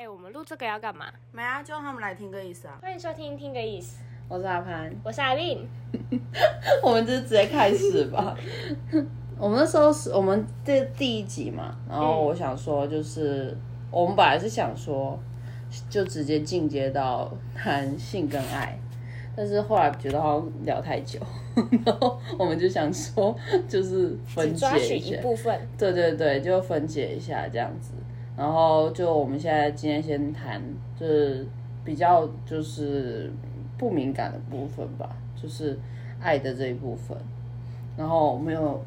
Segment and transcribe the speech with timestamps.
[0.00, 1.06] 哎、我们录这个要干嘛？
[1.32, 2.78] 没啊，就让他们来听个意思啊。
[2.80, 5.68] 欢迎收听听个意思，我是阿潘，我是阿令。
[6.84, 8.36] 我们就直接开始吧。
[9.36, 13.52] 我们那时候是我们这第一集嘛，然后我想说，就是、
[13.90, 15.18] 我们本来是想说，
[15.90, 18.78] 就直接进阶到谈性跟爱，
[19.34, 21.18] 但是后来觉得好像聊太久，
[21.84, 23.36] 然后我们就想说，
[23.68, 27.90] 就是分解一，部分，对对对，就分解一下这样子。
[28.38, 30.62] 然后就我们现在今天先谈，
[30.98, 31.44] 就是
[31.84, 33.28] 比较就是
[33.76, 35.76] 不敏感的部分吧，就是
[36.20, 37.18] 爱的这一部分。
[37.96, 38.80] 然后没有，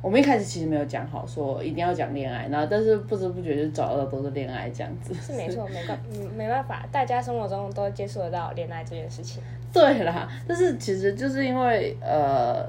[0.00, 5.12] 我们一开始其实没有讲好说一定要讲恋爱，然后但是不知不觉就找到的都是恋爱这样子。
[5.14, 9.42] 是没错，没办嗯没办法，大家生活中都接触得到恋爱这件事情。
[9.72, 12.64] 对啦，但是其实就是因为呃，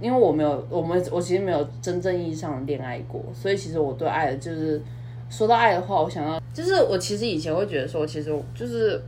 [0.00, 4.80] 因为我没有，我们我其实没有真正意义上的恋爱过，所以其实我对爱的就是
[5.28, 9.00] 说到爱的话，我想要就是我其实以前会觉得说，其实我就是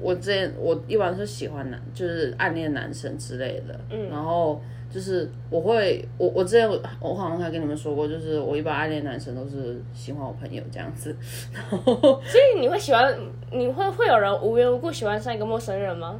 [0.00, 4.60] 我之前我一般是喜欢男，就是暗恋男生之类的，嗯，然后。
[4.88, 6.66] 就是我会，我我之前
[7.00, 11.14] 我好像还跟你们说过，就是我一般暗恋男生都是喜欢我朋友这样子，
[11.52, 13.14] 然后所以你会喜欢，
[13.50, 16.18] 你会会有人无缘无故喜欢上一个陌生人吗？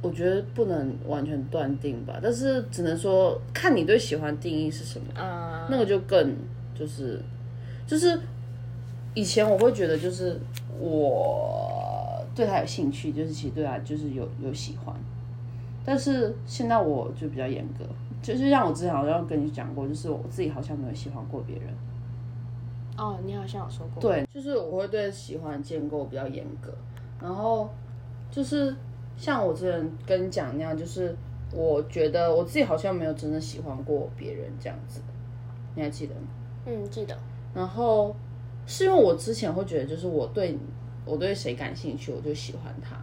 [0.00, 6.36] 我觉得不能完全断定吧，但是只能说看你对喜欢定义是什么，啊、那个就更
[6.74, 7.20] 就是
[7.86, 8.20] 就是
[9.14, 10.38] 以前我会觉得就是
[10.78, 14.94] 我对他有兴趣，就是其实对他就是有有喜欢，
[15.84, 17.84] 但是现在我就比较严格，
[18.22, 21.66] 就是像我之前好像跟你讲过，就是我自己好像没有喜欢过别人，
[22.96, 24.00] 哦，你好像有说过。
[24.00, 26.72] 对，就是我会对喜欢建构比较严格，
[27.20, 27.68] 然后
[28.30, 28.76] 就是
[29.18, 31.14] 像我之前跟你讲那样，就是
[31.52, 35.00] 我觉得我自己好像没有真的喜欢过别人这样子，
[35.74, 36.28] 你还记得吗？
[36.64, 37.18] 嗯，记得。
[37.52, 38.14] 然后
[38.66, 40.56] 是因为我之前会觉得，就是我对
[41.04, 42.96] 我对谁感兴趣，我就喜欢他，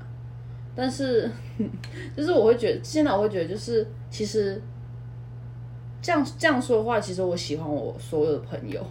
[0.74, 1.30] 但是
[2.16, 4.62] 就是我会觉得，现在我会觉得，就是其实
[6.02, 8.82] 这样这样说的话，其实我喜欢我所有的朋友。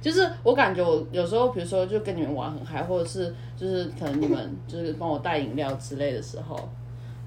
[0.00, 6.56] 就是我感觉我有时候，比如说就跟你们玩很嗨，或者是就是可能你们就是帮我带饮料之类的时候，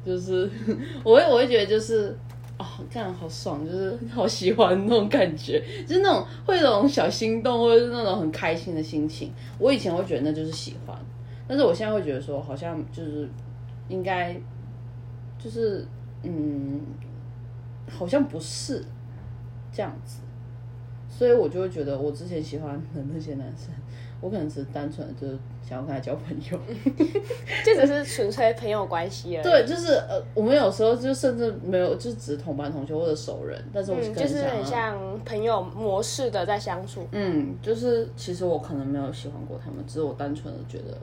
[0.05, 0.49] 就是
[1.03, 2.15] 我会我会觉得就是
[2.57, 9.31] 哦，干好爽，就是好喜欢那种感觉，就是那种会有那种小心动，或者是那种很开心的心情。
[9.57, 10.97] 我以前会觉得那就是喜欢，
[11.47, 13.29] 但是我现在会觉得说，好像就是
[13.87, 14.35] 应该
[15.37, 15.85] 就是
[16.23, 16.81] 嗯，
[17.89, 18.83] 好像不是
[19.71, 20.19] 这样子。
[21.09, 23.73] 所以我就会觉得，我之前喜欢的那些男生，
[24.21, 25.37] 我可能只是单纯的就是
[25.67, 26.59] 想要跟他交朋友。
[27.65, 29.43] 就只是纯粹朋友关系而已。
[29.43, 37.07] 对，就是呃，我们有时候就甚至没有，就只是同班同学或者熟人，但是我嗯，就是很像朋友模式的在相处。
[37.11, 40.97] 嗯，就是其实我可能没有喜欢过他们，只是我单纯的觉得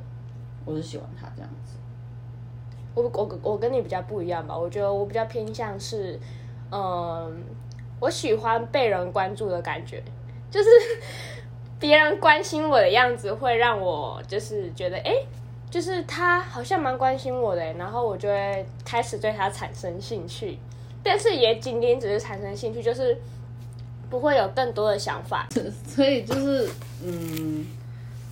[0.65, 1.73] 我是喜欢他这样子。
[2.95, 6.19] 我我我跟你比较不一样吧，我觉得我比较偏向是，
[6.73, 7.31] 嗯，
[8.01, 10.03] 我喜欢被人关注的感觉，
[10.51, 10.69] 就是
[11.81, 15.13] 别人关心我的样子，会让我就是觉得，哎、
[15.71, 20.59] 就是他好像蛮关心我的，然后我就会开始对他产生兴趣，
[21.03, 23.17] 但是也仅仅只是产生兴趣，就是
[24.09, 25.47] 不会有更多的想法。
[25.87, 26.69] 所以就是
[27.05, 27.67] 嗯，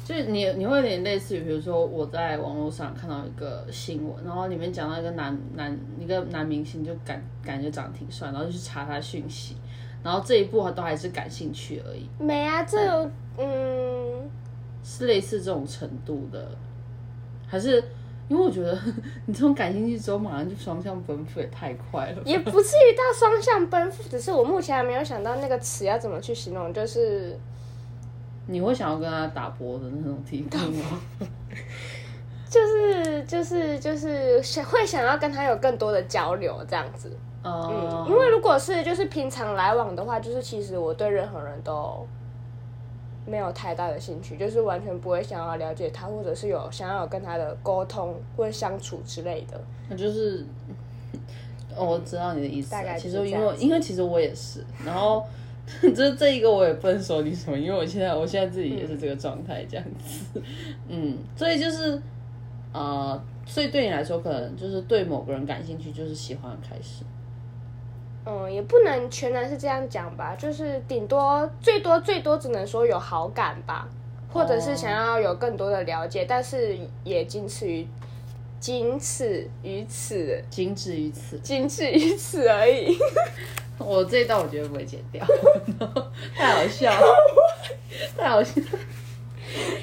[0.04, 9.56] 就是你你会有点类似于，比如说我在网络上看到一个新闻，然后里面讲到一个男男一个男明星，就感感觉长得挺帅，然后就去查他讯息，
[10.02, 14.30] 然后这一步都还是感兴趣而已，没啊，这有嗯，
[14.84, 16.46] 是类似这种程度的，
[17.48, 17.82] 还是？
[18.26, 18.72] 因为我觉得
[19.26, 22.22] 你这种感兴趣之后，马上就双向奔赴，也太快了。
[22.24, 27.38] 也不至于到双向奔赴，只是我目前还没有想到那个词要怎么去形容，就是
[28.46, 31.00] 你会想要跟他打波的那种地步吗？
[32.48, 37.10] 就是就是就是想会想要跟他有更多的交流这样子。
[37.42, 42.06] 哦、嗯，因为如果是就是平常来往的话，就是其实我对任何人都
[43.26, 49.60] 没有太大的兴趣，就是完全不会想要了解他，或者是有想要有跟他的沟通或者相处之类的。
[49.88, 50.46] 那就是，
[51.76, 52.78] 哦，我知道你的意思啊。
[52.80, 55.26] 大概其实因为因为其实我也是，然后
[55.80, 60.42] 就是这一个我也不能说你什么，因为我现在我现在自己也是这个状态这样子，
[60.88, 62.00] 嗯，所以就是
[62.72, 67.04] 呃，所以对你来说，可能就是对某个人感兴趣，就是喜欢的开始。
[68.26, 73.88] 嗯，也不能全然是这样讲吧，就是顶多最多最多只能说有好感吧，
[74.32, 77.86] 或者是想要有更多的了解，但是也仅此于
[78.60, 81.38] 仅此于此，仅止于此。
[81.40, 82.96] 仅止于此而已。
[83.78, 85.26] 我这一段我绝对不会剪掉，
[86.34, 87.06] 太好笑了，
[88.16, 88.60] 太好笑，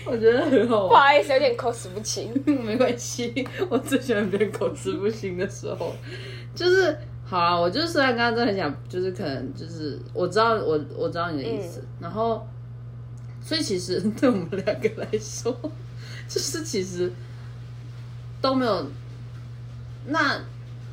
[0.05, 1.13] 我觉得很好不玩。
[1.13, 2.31] 好意思，有点口齿不清。
[2.45, 5.93] 没关系，我最喜欢别人口齿不清的时候，
[6.55, 7.59] 就是好啊。
[7.59, 12.47] 我就是虽然刚刚真的很想，就是可能就是我知道我我知道你的意思，然后
[13.41, 15.51] 所以其实对我们两个来说，
[16.27, 17.11] 就是其实
[18.41, 18.87] 都没有。
[20.07, 20.39] 那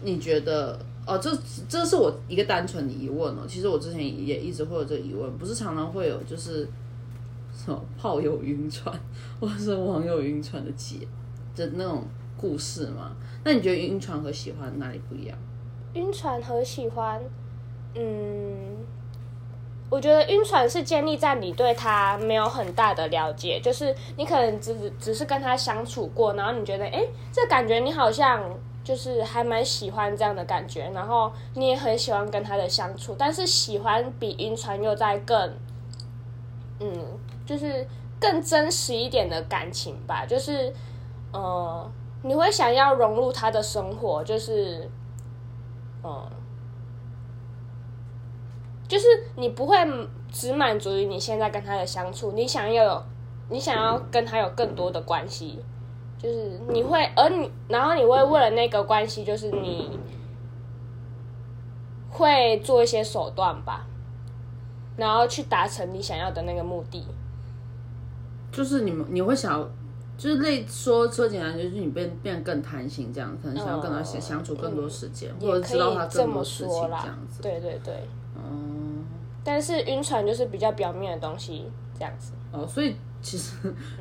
[0.02, 0.78] 你觉得？
[1.08, 1.30] 哦，这
[1.66, 3.40] 这是我一个单纯的疑问哦。
[3.48, 6.68] 其实我之前也一直会有这疑问，不是常常会有就是
[7.50, 8.94] 什么炮友晕船，
[9.40, 11.08] 或者是网友晕船的解
[11.56, 12.04] 的那种
[12.36, 13.12] 故事吗？
[13.42, 15.38] 那你觉得晕船和喜欢哪里不一样？
[15.94, 17.18] 晕船和喜欢，
[17.94, 18.76] 嗯，
[19.88, 28.42] 我觉得晕船是建立在你对他没有很大的了解，就是你可能只只是跟他相处过，然后你觉得，哎，这感觉你好像
[28.88, 35.52] 就是还蛮喜欢这样的感觉，然后你也很喜欢跟他的相处，但是喜欢比晕船又在更，
[36.80, 36.90] 嗯，
[37.44, 37.86] 就是
[38.18, 40.72] 更真实一点的感情吧，就是，
[41.34, 41.92] 呃，
[42.22, 44.90] 你会想要融入他的生活，就是。
[46.02, 46.30] 嗯，
[48.86, 49.76] 就是你不会
[50.30, 53.02] 只满足于你现在跟他的相处，你想要有，
[53.50, 55.58] 你想要跟他有更多的关系，
[56.18, 59.96] 就是你会，而你，然后你会为了那个关系，就是你
[62.10, 63.86] 会做一些手段吧，
[64.96, 67.06] 然后去达成你想要的那个目的。
[68.50, 69.68] 就是你们你会想要，
[70.16, 77.40] 就是类说说简单，就是你变变更贪心，这样可能想要跟他相相处更多时间，或者知道他这多事情这样子。
[77.40, 79.04] 对对对，嗯，
[79.44, 82.32] 但是晕船就是比较表面的东西，这样子。
[82.50, 83.56] 哦，所以其实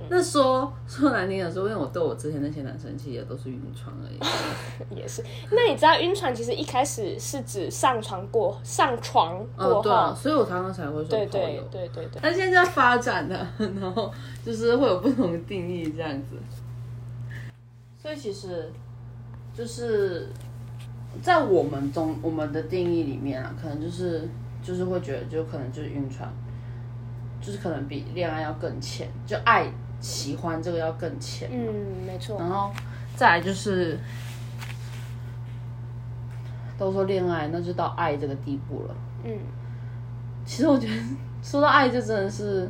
[0.09, 4.19] 那说 说难听点说，因为我对我之前那些男生其实也都是晕船而已。
[4.95, 5.23] 也是。
[5.51, 11.63] 那你知道晕船其实一开始是指上床过上床过哦，后，对啊，所以我常常才会说对对。
[11.71, 14.11] 对对对，但现在发展的，然后
[14.45, 16.37] 就是会有不同的定义这样子。
[17.99, 18.71] 所以其实
[19.53, 20.29] 就是
[21.21, 24.29] 在我们中我们的定义里面啊，可能就是
[24.63, 26.31] 就是会觉得就可能就是晕船，
[27.41, 29.67] 就是可能比恋爱要更浅，就爱
[29.99, 31.49] 喜欢这个要更浅。
[31.51, 32.49] 嗯，没错然。
[32.49, 32.71] 后
[33.15, 33.97] 再来就是
[36.77, 38.95] 都说恋爱，那就到爱这个地步了。
[39.23, 39.37] 嗯，
[40.45, 40.93] 其实我觉得
[41.41, 42.69] 说到爱，就真的是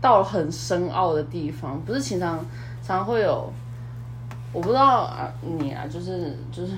[0.00, 2.44] 到了很深奥的地方，不是经常
[2.82, 3.52] 常会有，
[4.52, 6.72] 我不知道啊，你啊，就是就是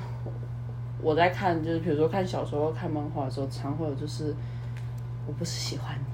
[1.03, 4.35] 我在看，就是比如说看小说或看漫画的时候，常会有就是
[5.27, 6.12] 我不是喜欢你，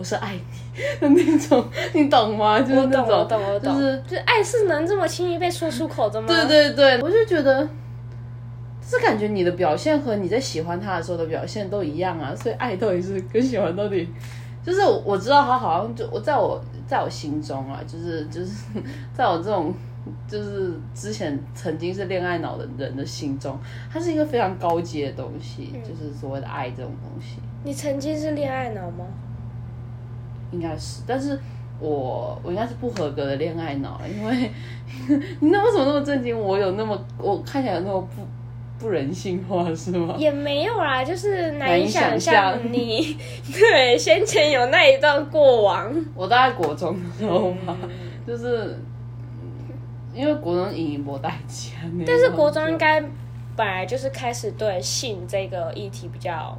[0.00, 1.62] 我是爱你的那种，
[1.92, 2.58] 你懂吗？
[2.64, 3.74] 就是，那种，我懂，我懂。
[3.74, 6.26] 就是就是爱是能这么轻易被说出口的吗？
[6.26, 7.62] 对对对，我就觉得，
[8.80, 14.08] 就是感觉你的表现和你在喜欢他的时候的表现都一样啊，所以爱到底是跟喜欢到底，
[14.64, 18.50] 就是我我知道他好像就我在我在我心中啊， 就是就是
[19.12, 19.74] 在我这种
[20.26, 23.54] 就是之前曾经是恋爱脑的人的心中，
[23.92, 27.36] 它是一个非常高阶的东西，就是所谓的爱这种东西。
[27.62, 29.04] 你曾经是恋爱脑吗？
[30.50, 31.38] 应该是，但是
[31.78, 34.50] 我我应该是不合格的恋爱脑，因为
[35.40, 36.38] 你那为什么那么震惊？
[36.38, 38.22] 我有那么我看起来有那么不
[38.78, 40.14] 不人性化是吗？
[40.18, 43.16] 也没有啦，就是难以想想象象你
[43.52, 45.94] 对先前有那一段过往。
[46.14, 47.76] 我大概国中的时候吧，
[48.26, 48.78] 就是
[49.42, 49.74] 嗯
[50.14, 51.76] 因为国中隐隐博代价，
[52.06, 53.00] 但是国中应该
[53.56, 56.58] 本来就是开始对性这个议题比较，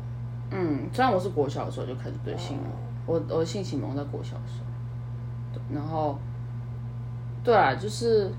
[0.51, 2.63] 嗯，虽然我是国小的时候就开始对性了，
[3.05, 4.65] 我我性启蒙在国小的时候，
[5.53, 6.17] 对然后
[7.43, 8.31] 对啊，就是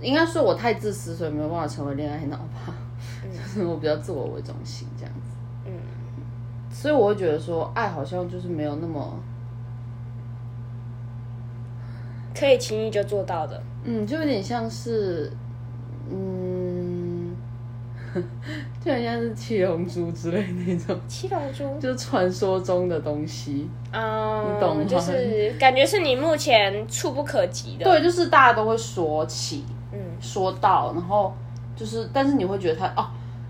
[0.00, 2.74] 应该说我太自私，所以没有办法成为恋爱脑吧，
[3.32, 5.72] 就是我比较自我为中心这样子，嗯，
[6.70, 9.18] 所以我会觉得说爱好像就是没有那么，
[12.34, 13.62] 可以轻易就做到的。
[13.84, 15.32] 嗯，就有点像是，
[16.10, 17.34] 嗯，
[18.86, 23.68] 就很像是七龙珠之类那种，七龙珠，就是传说中的东西。
[23.92, 27.84] 嗯，你懂吗就是感觉是你目前触不可及的。
[27.84, 31.34] 对，就是大家都会说起，嗯说到，然后
[31.74, 33.08] 就是，但是你会觉得它哦，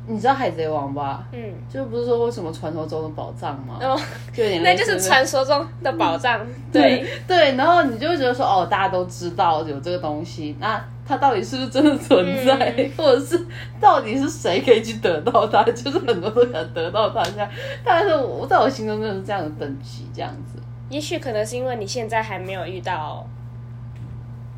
[0.08, 1.24] 你知道海贼王吧？
[1.32, 3.78] 嗯，就不是说为什么传说中的宝藏吗？
[3.80, 3.98] 哦，
[4.32, 6.40] 就有点那就是传说中的宝藏。
[6.72, 13.46] 对，对，然后你就会觉得说哦，大家都知道有这个东西，那它到底是不是真的存在，嗯或者是
[13.80, 15.64] 到底是谁可以去得到它？
[15.64, 17.48] 就是很多都想得到它，这样，
[17.84, 20.60] 但是我在我心中就是这样的等级，这样子。
[20.88, 23.26] 也许可能是因为你现在还没有遇到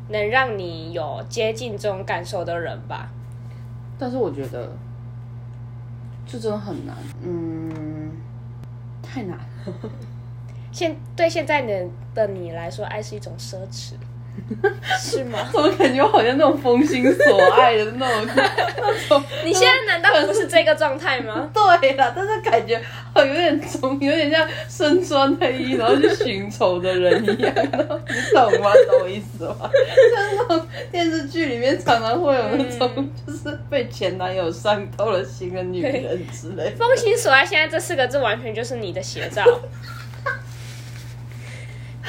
[0.09, 3.09] 能让你有接近这种感受的人吧。
[3.97, 4.71] 但是我觉得，
[6.31, 8.11] 就真的很难，嗯，
[9.01, 9.39] 太难。
[10.71, 13.93] 现对现在的的你来说，爱是一种奢侈，
[14.99, 15.49] 是吗？
[15.51, 19.23] 怎么感觉好像那种封心所爱的那种那种？
[19.43, 21.49] 你现在难道不是这个状态吗？
[21.53, 22.79] 对啦，但是感觉
[23.13, 28.71] 好有点中，有点像身穿黑衣然后去寻仇的人一样，你懂吗？
[28.89, 29.55] 懂我意思吗？
[29.59, 36.75] 像那种电视剧里面常常会有那种，就是被前男友伤透了心的女人之类的。
[36.77, 39.43] 封心所爱，现在这四个字完全就是你的写照。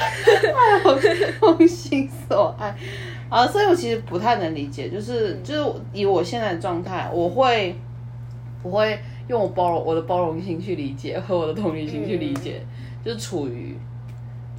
[1.39, 2.75] 封心所爱
[3.29, 7.75] 啊，所以我其实不太能理解，就是就是以我现在的状态，我会
[8.61, 12.61] 不会用我包容我的包容心去理解和我的同理心去理解，
[13.03, 13.77] 就是处于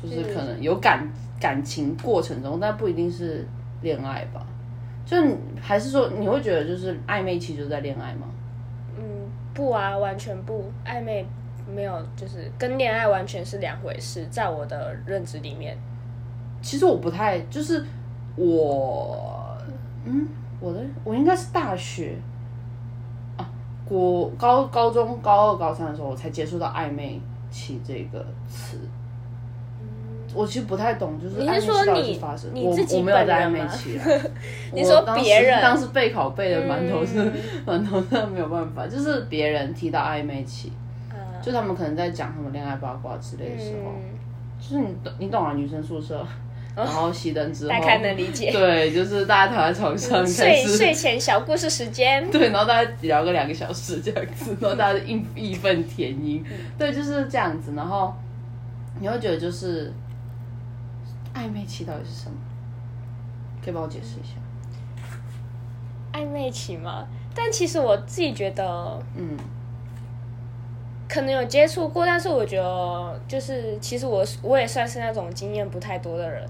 [0.03, 1.07] 就是可能有感
[1.41, 3.47] 感情过程中，但不一定是
[3.83, 4.47] 恋爱吧。
[5.05, 8.29] 就你还是说你会觉得就是暧昧期就是在恋爱吗？
[8.97, 9.03] 嗯，
[9.53, 11.27] 不啊，完全不暧昧，
[11.75, 15.77] 没有，就是跟恋爱完全是两回事，在我的认知里面。
[16.61, 17.85] 其实我不太，就是
[18.37, 19.57] 我，
[20.05, 20.29] 嗯，
[20.61, 22.15] 我的我应该是大学
[23.37, 23.51] 啊，
[23.85, 28.79] 国高高中高二高三的时候，我才接触到暧昧期这个词。
[30.35, 34.07] 我其实不太懂，就是你是说你发生，你我自己我没有在暧昧期啊。
[34.73, 37.33] 你说别人当时备考备的馒头是嗯
[37.67, 40.82] 满头那没有办法，就是别人提到暧昧期，啊
[41.43, 44.03] 就他们可能在讲他们恋爱八卦之类的时候，嗯，
[44.61, 46.25] 就是你懂你懂啊，女生宿舍，
[46.77, 48.53] 然后熄灯之后，大概能理解。
[48.53, 56.45] 对，就是大家躺在床上睡，睡前小故事时间，对，然后大家聊个两个小时这样子，然后大家义义愤填膺，
[56.79, 58.15] 对，就是这样子，然后
[59.01, 59.93] 你会觉得就是
[61.35, 62.37] 暧昧期到底是什么？
[63.65, 64.35] 可以帮我解释一下？
[66.13, 67.07] 暧昧期嘛。
[67.35, 69.35] 但其实我自己觉得，嗯，
[71.13, 76.49] 可能有接触过，但是我觉得就是其实我我也算是那种经验不太多的人，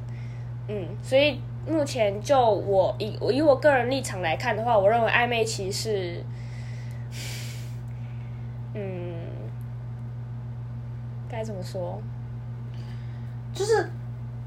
[0.69, 6.23] 嗯，所以目前就我以我以我个人立场来看的话，我认为暧昧期是，
[8.75, 9.17] 嗯，
[11.29, 12.01] 该怎么说？
[13.53, 13.91] 就是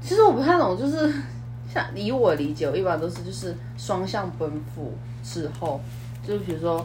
[0.00, 1.12] 其实我不太懂，就是
[1.68, 5.78] 像以我理解，我一般都是就是双向奔赴之后，
[6.26, 6.82] 就是比如说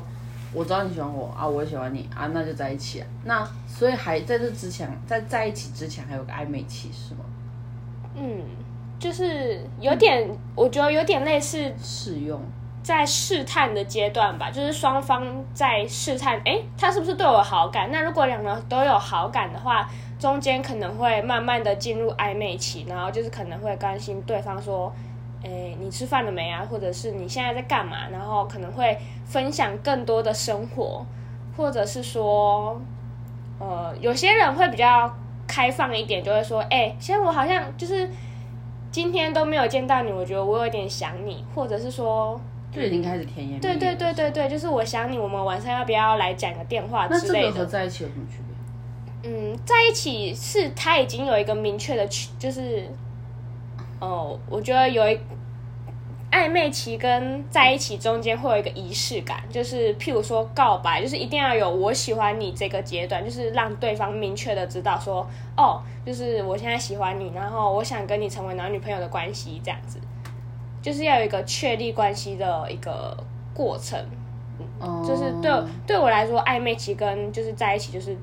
[0.53, 3.08] 我知道你喜欢我啊，我也喜欢你啊，那就在一起啊。
[3.24, 7.22] 那所以还在这之前，在在一起之前还有个暧昧期是吗？
[8.15, 8.41] 嗯，
[9.00, 12.41] 就是有点，我觉得有点类似试用
[12.84, 17.89] 在试探的阶段吧，就是双方在试探，诶，他是不是对我有好感？
[17.91, 19.88] 那如果两个都有好感的话，
[20.20, 24.93] 中间可能会慢慢的进入暧昧期，然后就是可能会关心对方说，
[25.43, 26.65] 诶，你吃饭了没啊？
[26.69, 28.07] 或者是你现在在干嘛？
[28.10, 31.05] 然后可能会分享更多的生活，
[31.57, 32.79] 或者是说，
[33.60, 35.12] 呃，有些人会比较
[35.48, 38.10] 开放一点，就会说，哎，现在我好像就是
[38.91, 42.39] 今天都没有见到你，我觉得我有点想你，或者是说。
[42.74, 43.60] 就已经开始甜言蜜语。
[43.60, 47.65] 对对对对对，就是我想你，我们晚上要不要来讲个电话那这个和之类的？
[47.65, 48.38] 在一起有什么区
[49.21, 49.29] 别？
[49.29, 52.88] 嗯，在一起是他已经有一个明确的区，就是
[54.01, 55.17] 哦，我觉得有一
[56.31, 70.00] 暧昧期跟在一起中间会有一个仪式感，就是譬如说告白，就是一定要有我喜欢你这个阶段，就是让对方明确的知道说，哦，就是我现在喜欢你，然后我想跟你成为男女朋友的关系，这样子，
[70.81, 73.15] 就是要有一个确立关系的一个
[73.53, 73.98] 过程。
[74.79, 75.51] 嗯就是对
[75.88, 78.15] 对我来说，暧昧期跟就是在一起，就是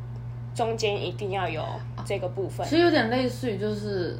[0.55, 1.63] 中间一定要有
[2.05, 2.67] 这个部分。
[2.67, 4.17] 其实有点类似于就是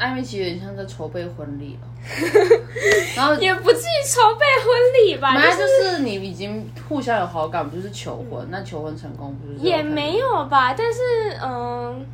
[0.00, 1.86] 暧昧期，有点像在筹备婚礼了。
[3.14, 8.46] 然后也不至于筹备婚礼吧，那就就是是你已经互相有好感，不就是求婚？
[8.50, 10.72] 那求婚成功不就是也没有吧。
[10.72, 11.00] 但是
[11.42, 12.06] 嗯，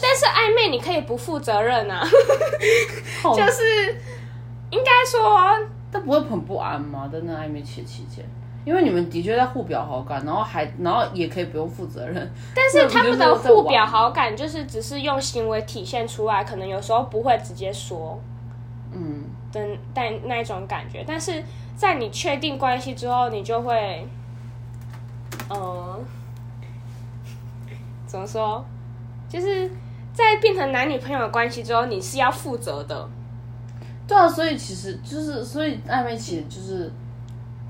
[0.00, 2.02] 但是暧昧你可以不负责任啊，
[3.22, 3.94] 好 就是
[4.70, 5.58] 应该说
[5.92, 7.08] 但不会很不安吗？
[7.12, 8.24] 在那暧昧期期间，
[8.66, 12.28] 因为你们的确在互表好感，然后还然后也可以不用负责任。
[12.52, 18.20] 但是他们的互表好感，就是只是用行为体现出来，可能有时候不会直接说
[18.92, 21.04] 嗯，的但那一种感觉。
[21.06, 21.44] 但是
[21.76, 24.04] 在你确定关系之后，你就会，
[25.48, 26.00] 呃，
[28.04, 28.64] 怎么说？
[29.28, 29.70] 就是
[30.12, 33.08] 在变成男女朋友的关系之后，你是要负责的。
[34.08, 36.92] 对啊，所以其实就是所以暧昧期就是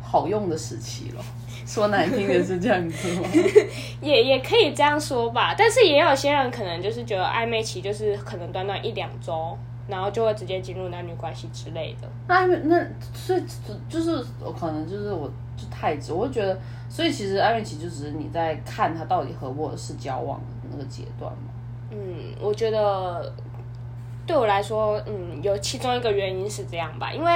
[0.06, 1.22] 好用的时期了。
[1.66, 3.28] 说难听的是这样子吗？
[4.00, 9.58] 也也可以这样说吧，但是也有些人可能就是觉得暧昧期就是可能短短一两周，
[9.88, 12.08] 然后就会直接进入男女关系之类的。
[12.28, 13.42] 那那所以
[13.88, 16.56] 就是我可能就是我就太直，我就觉得，
[16.88, 21.50] 所以其实暧昧期就只是你在看他到底和我是交往的那个阶段嘛。
[21.90, 23.32] 嗯，我觉得
[24.24, 27.32] 对我来说，嗯，有其中一个原因是这样吧，因为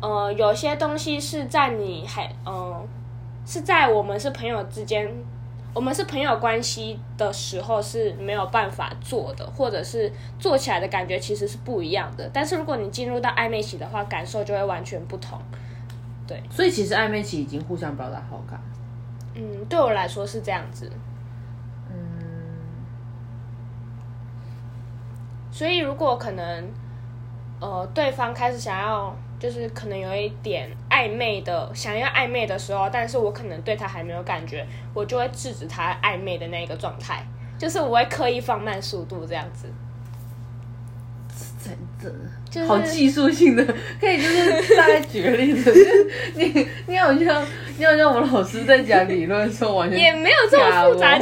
[0.00, 2.88] 呃，有些东西是在你还嗯、
[3.46, 5.08] 是在我们是朋友之间，
[5.74, 12.28] 我们是朋友关系的时候是没有办法做的，或者是做起来的感觉其实是不一样的。
[12.32, 15.38] 但是如果你进入到暧昧期的话，感受就会完全不同。
[16.26, 18.60] 对所以其实暧昧期已经互相表达好感。
[19.34, 20.90] 嗯，对我来说是这样子。
[21.88, 21.94] 嗯，
[25.50, 26.68] 所以如果可能，
[27.60, 37.24] 呃，对方开始想要，就是可能有一点暧昧的，想要暧昧的时候，但是我可能对他还没有感觉，我就会制止他暧昧的那个状态，
[37.58, 39.66] 就是我会刻意放慢速度这样子。
[41.64, 42.14] 真的。
[42.50, 43.64] 就是好技术性的，
[44.00, 47.46] 可以就是大概举个例子，就是你你好像
[47.78, 51.16] 你好像我们老师在讲理论的时候，完全也没有这么复杂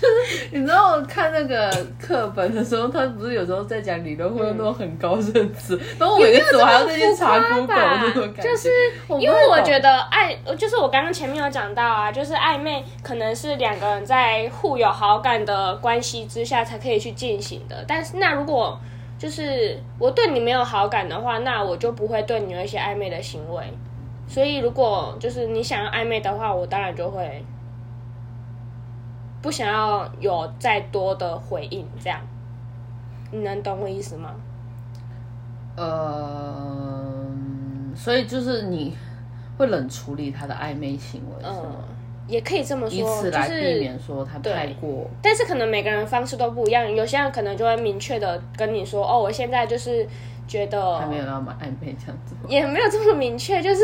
[0.00, 8.70] 就 是你知道我看那个课本的时候，他不是有时候在讲理论会用那种很高深词，然后我每个词我还要再去查 Google 那种感觉，就是
[9.18, 17.84] 因为我觉得暧，就是我刚刚前面有讲到啊，就是暧昧可能是两个人在互有好感的关系之下才可以去进行的。
[17.86, 18.78] 但是那如果
[19.18, 23.64] 就是我对你没有好感的话，那我就不会对你有一些暧昧的行为。
[24.28, 27.42] 所以如果就是你想要暧昧的话，我当然就会
[29.40, 32.20] 不想要有再多的回应，这样。
[33.30, 34.30] 你能懂我意思吗？
[35.76, 37.24] 呃，
[37.94, 38.96] 所以就是你
[39.56, 41.76] 会冷处理他的暧昧行为，是嗯吗？，
[42.26, 45.08] 也可以这么以说，此来避就是免说他太过。
[45.22, 50.04] 但是可能每个人方式都不一样，有些人可能就会明确的跟你说，哦，我现在就是
[50.48, 53.82] 觉得还没有那么暧昧这样子，也没有这么明确，就是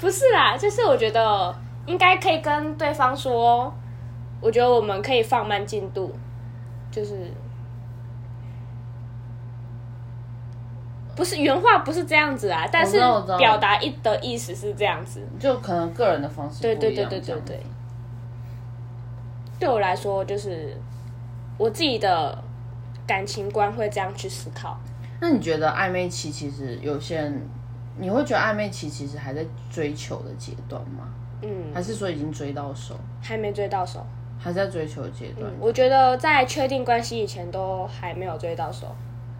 [0.00, 1.54] 不是啦，就是我觉得
[1.86, 3.72] 应该可以跟对方说，
[4.44, 6.14] 我觉得我们可以放慢进度，
[6.90, 7.32] 就是
[11.16, 12.98] 不是原话不是这样子啊，但是
[13.38, 16.80] 表达一的意思是这样子，就可能个人的方式对样。
[16.80, 17.60] 对对对对对。
[19.58, 20.76] 对我来说，就是
[21.56, 22.36] 我自己的
[23.06, 24.78] 感情观会这样去思考。
[25.20, 27.48] 那你觉得暧昧期其实有些人，
[27.96, 31.08] 你会觉得暧昧期其实还在追求的阶段吗？
[31.40, 34.04] 嗯，还是说已经追到手，还没追到手。
[34.44, 35.50] 还在追求阶段？
[35.58, 38.88] 我觉得在确定关系以前都还没有追到手。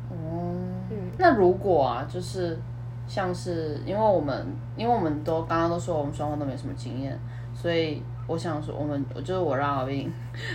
[0.09, 0.57] 哦，
[0.91, 2.59] 嗯那如果啊，就是
[3.07, 4.47] 像是因为我们，
[4.79, 7.21] 因为我们都刚刚都说我们双方都没什么经验，
[7.55, 10.11] 所以我想说，我们我就是我让阿斌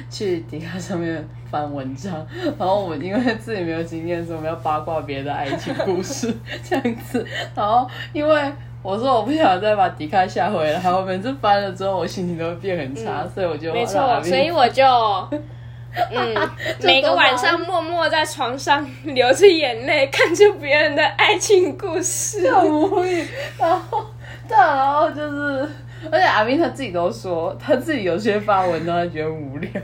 [0.09, 2.25] 去迪卡上面翻文章，
[2.57, 6.35] 然后我们因为自己没有经验，所以我们要八卦别人的爱情故事
[6.65, 8.51] 这样子，然后因为。
[8.81, 14.83] 我说我不想再把迪卡下回来，我每次翻了之后，我心情都会变很差，所以我就没错，所以我就
[16.11, 16.49] 嗯，
[16.83, 22.49] 每个晚上默默在床上流着眼泪，看着别人的爱情故事。
[22.49, 23.25] 很无语。
[23.57, 24.05] 然后，
[24.47, 25.67] 然后就是，
[26.11, 29.69] 而且阿斌他自己都说，他自己有些发文章他觉得无聊。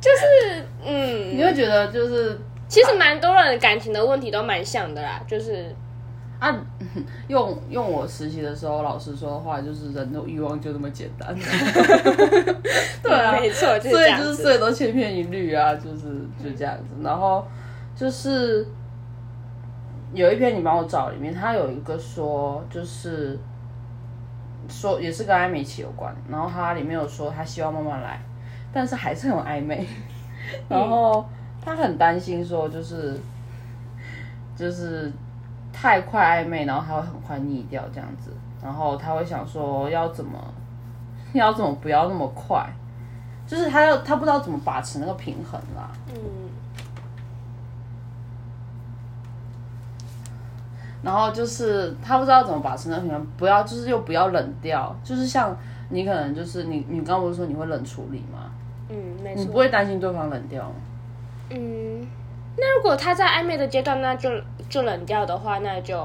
[0.00, 5.74] 就是嗯，你会觉得就是其实蛮多人的感情的问题都蛮像的啦，就是
[6.44, 6.54] 啊，
[7.28, 11.34] 用用我实习的时候老师说的话，就是人的欲望就这么简单。
[13.02, 14.16] 对啊， 没错，就是所以。
[14.18, 16.84] 就是所以都千篇一律啊，就是就这样子。
[17.02, 17.46] 然后
[17.96, 18.66] 就是
[20.12, 23.38] 有一篇你帮我找里面，他有一个说就是
[24.68, 28.20] 说也是跟暧昧期有关，然后他里面有说他希望慢慢来，
[28.70, 29.86] 但是还是很暧昧。
[30.68, 31.24] 然后
[31.64, 33.18] 他很担心说就是
[34.54, 35.10] 就是
[35.74, 38.30] 太快暧昧，然后他会很快腻掉这样子，
[38.62, 40.38] 然后他会想说要怎么
[41.34, 42.66] 要怎么不要那么快。
[43.46, 45.90] 就是他要他不知道怎么把持那个平衡啦。
[46.08, 46.14] 嗯，
[51.02, 55.54] 然后就是他不知道怎么把持那个平衡，不要就是又不要冷掉，就是像
[55.90, 58.50] 你可能就是你你刚刚不是说你会冷处理吗？
[58.88, 59.44] 嗯，没错。
[59.44, 60.74] 你不会担心对方冷掉吗？
[61.50, 62.06] 嗯，
[62.56, 64.30] 那如果他在暧昧的阶段，那就
[64.68, 65.96] 就冷掉的话，那就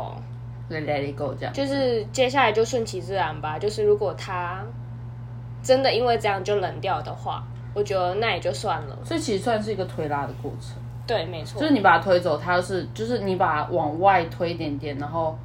[0.70, 1.54] Let it go 这样。
[1.54, 3.58] 就是接下来就顺其自然吧。
[3.60, 4.64] 就是如果他
[5.64, 8.98] 真的因为这样就冷掉的话，我觉得那也就算了。
[9.04, 11.60] 所以其实算是一个推拉的过程，对，没错。
[11.60, 15.38] 就是你把他推走，它是就是你把它往外推一点点，然后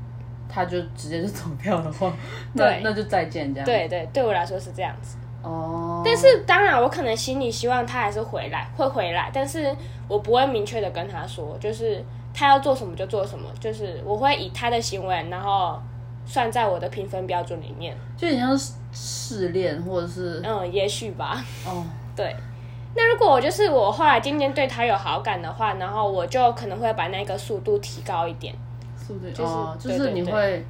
[0.48, 2.12] 他就直接就走掉的话，
[2.54, 3.66] 那对那就再见这样。
[3.66, 5.16] 对对，对我来说是这样子。
[5.42, 9.74] 哦，但是当然，我可能心里希望他还是回来，会回来，但是
[10.08, 15.80] 我不会明确的跟他说，就是他要做什么就做什么，就是我会以他的行为，然后
[16.26, 17.96] 算在我的评分标准里面。
[18.16, 21.44] 就很像是试炼，或者是嗯，也许吧。
[21.66, 21.84] 哦，
[22.16, 22.34] 对。
[22.96, 28.54] 那如果我就是我后来今天对他有好感的话，然后我就可能会把那个速度提高一点。
[28.96, 30.64] 速度就是哦，就对是你会，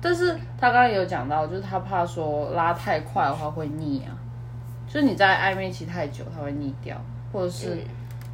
[0.00, 4.14] 但是他刚刚也有讲到，就是他怕说拉太快的话会腻啊，
[4.86, 6.96] 就是你在暧昧期太久，他会腻掉，
[7.32, 7.80] 或者是嗯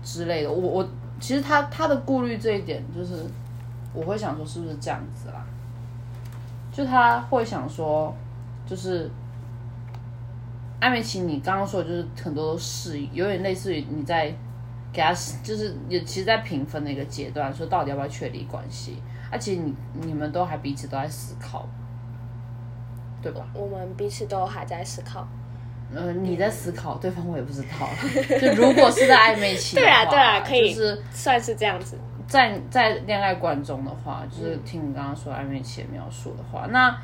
[0.03, 0.51] 之类的。
[0.51, 0.89] 我我
[1.21, 3.25] 其实他他的顾虑这一点，就是
[3.93, 5.45] 我会想说是不是这样子啦，
[6.73, 8.15] 就他会想说，
[8.67, 9.11] 就是
[10.81, 14.35] 艾美琪，你刚刚说的就是很多都适应，有点类似于你在
[14.93, 18.99] 给他，就是也其实，在评分的一个阶段，说到底要不要确立关系，
[19.31, 21.67] 而且你你们都还彼此都在思考，
[23.23, 23.47] 对吧？
[23.55, 25.27] 我们彼此都还在思考。
[25.95, 27.89] 呃，你在思考，对方我也不知道。
[28.39, 31.99] 就如果是在暧昧期，对啊对啊可以就是算是这样子。
[32.27, 36.97] 在在恋爱观中的话，就是听你刚刚说暧昧期的描述的话，那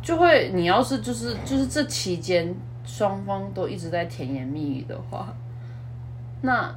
[0.00, 5.34] 就会你要是就是就是这期间双方都一直在甜言蜜语的话，
[6.42, 6.72] 那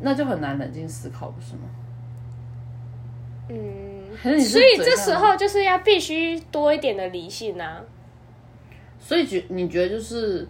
[0.00, 1.62] 那就很难冷静思考，不是吗？
[3.50, 7.80] 嗯，所以这时候就是要必须多一点的理性啊。
[8.98, 10.46] 所以觉你觉得就是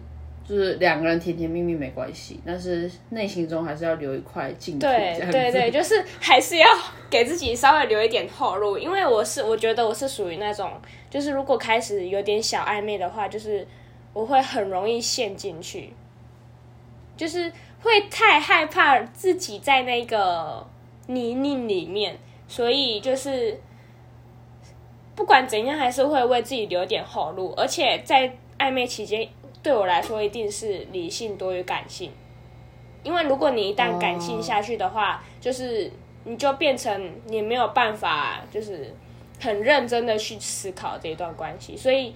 [0.49, 6.67] 就是两个人甜甜蜜蜜没关系，但是内心中还是要留一块净土，对对对， 就是还是要
[7.07, 10.71] 给自己稍微留一点后路，因为我是我觉得我是属于那种，
[11.07, 13.67] 就是如果开始有点小暧昧的话，就是
[14.11, 15.93] 我会很容易陷进去，
[17.15, 20.65] 就是会太害怕自己在那个
[21.05, 23.61] 泥泞里面，所以就是
[25.15, 29.27] 不管怎样，还是会为自己留点后路，而且在暧昧期间，
[29.61, 32.11] 对我来说一定是理性多于感性。
[33.01, 35.89] 因为如果你一旦感性下去的话，就是
[36.25, 38.93] 你就变成你没有办法，就是
[39.39, 41.77] 很认真的去思考这一段关系。
[41.77, 42.13] 所以，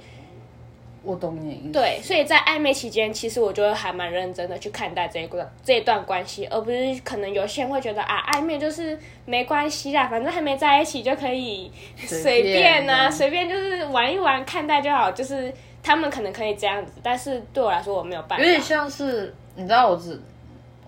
[1.01, 1.71] 我懂你的意思。
[1.71, 15.09] 对，所以在暧昧期间，其实我就会还蛮认真的去看待这一段这一段关系，而不是可能有些人会觉得啊，暧昧就是没关系啦，反正还没在一起就可以随便啊，随随便就是玩一玩，看待就好。
[15.11, 18.37] 就是他们可能可以这样子，但是对我来说我没有办法。
[18.39, 20.19] 有点像是你知道我只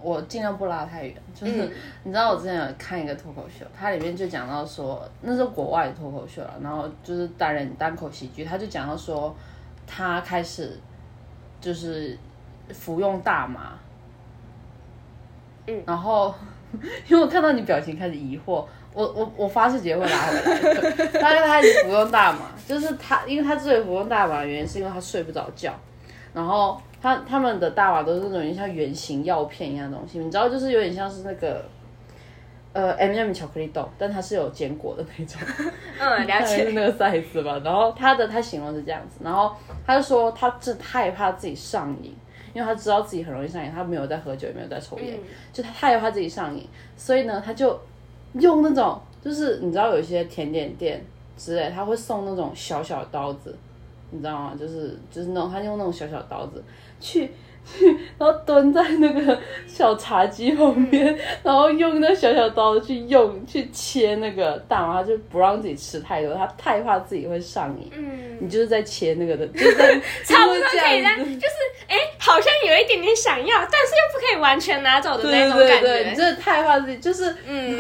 [0.02, 1.72] 我尽量不拉太远，就是、嗯
[2.04, 9.36] 你知道我之前有看一个脱口秀，它里面就讲到说那是国外的脱口秀了，然后就是单人单口喜剧，他就讲到说
[9.86, 10.80] 他开始
[11.60, 12.18] 就是
[12.74, 13.74] 服用大麻，
[15.68, 16.34] 嗯然后
[17.08, 18.66] 因为我看到你表情开始疑惑。
[18.96, 25.74] 我我我发誓姐会拉回来的，他就开始服用大麻，就是他，因为他之所以服用大麻的原因是因为他睡不着觉，
[26.34, 31.64] 然后他他们的大麻都是那种像圆形药片一样的东西，你知道，就是有点像是那个
[32.74, 35.40] 呃 M、M 巧克力豆，但它是有坚果的那种，
[36.00, 36.72] 嗯，了大概 是。
[36.72, 37.62] 那个 size 吧。
[37.64, 42.16] 然后他的他形容是这样子，然后他就说他是害怕自己上瘾，
[42.54, 45.18] 因为他知道自己很容易上瘾，他没有在喝酒，也没有在抽烟，
[45.54, 47.80] 就他害怕自己上瘾，所以呢，他就
[48.34, 51.06] 用那种就是你知道有一些甜点店
[51.38, 53.56] 之类，他会送那种小小刀子，
[54.12, 54.54] 你知道吗？
[54.58, 56.64] 就是就是那种他用那种小小刀子
[57.00, 57.32] 去。
[57.66, 67.90] 去， 然后蹲在那个小茶几旁边，然后用那小小刀去用去切那个大麻，他就不让自己吃太多，他太怕自己会上瘾。
[67.94, 71.54] 嗯，你就是在切那个的， 就是在差不多就是可以让，这样子就是
[71.88, 76.16] 哎、好像有一点点想要，但是又不可以完全拿走的那种感对对，你觉。
[76.16, 77.78] 真的太怕自己，就是嗯，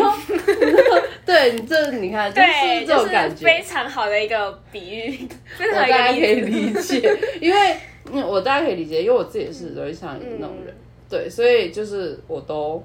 [1.25, 3.43] 对你这你看，就是对，这就是种感觉。
[3.45, 6.93] 非常好的一个比喻，非我常好大家可以的一个例子。
[6.93, 7.75] 理解，因为
[8.11, 10.73] 嗯，我大概可以理解，因为我自己也是容易上瘾的那种人，
[11.09, 12.83] 对，所以就是我都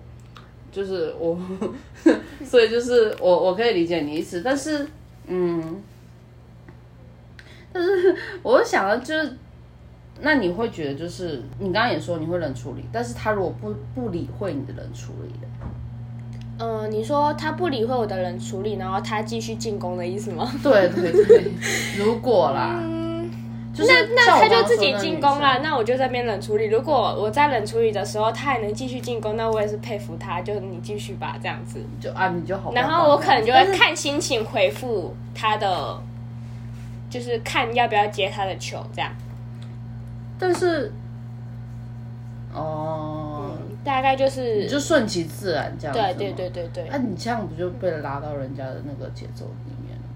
[0.72, 1.38] 就是我，
[2.44, 4.86] 所以就是我我可以理解你意思，但是
[5.26, 5.82] 嗯，
[7.72, 9.36] 但是我想的就是。
[10.22, 15.48] 那你会觉得，就是你刚刚也说你会冷处理，但是他如果不不理会你的冷处理的，
[16.58, 20.52] 嗯、你说他不理会我的冷处理，然后他继续进攻的意思吗？
[20.62, 21.50] 对对对，
[21.96, 23.09] 如果啦，嗯，
[23.72, 26.66] 就是那那他就自己进攻啦，生那我就在那边冷处理。
[26.66, 31.80] 如果我在冷处理的时候，他还能继续进攻，那我也是佩服他，就你继续吧，这样子。
[32.00, 36.02] 就啊你就好然后我可能就会看心情回复他的，
[37.08, 39.12] 就是看要不要接他的球，这样。
[40.38, 40.92] 但是，
[42.52, 46.02] 哦，嗯，大概就是你就顺其自然这样子。
[46.18, 46.48] 对对对。
[46.50, 46.88] 对对。
[46.90, 49.72] 那、你这样不就被拉到人家的那个节奏里？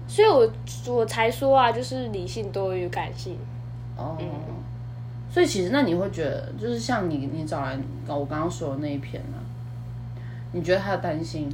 [0.07, 0.49] 所以我
[0.93, 3.37] 我才说啊，就是理性多于感性。
[3.97, 4.17] 哦，
[5.29, 9.37] 所以其实那你会觉得，就是像你你找来我刚刚说的那一篇呢、
[10.51, 11.49] 你觉得他的担心？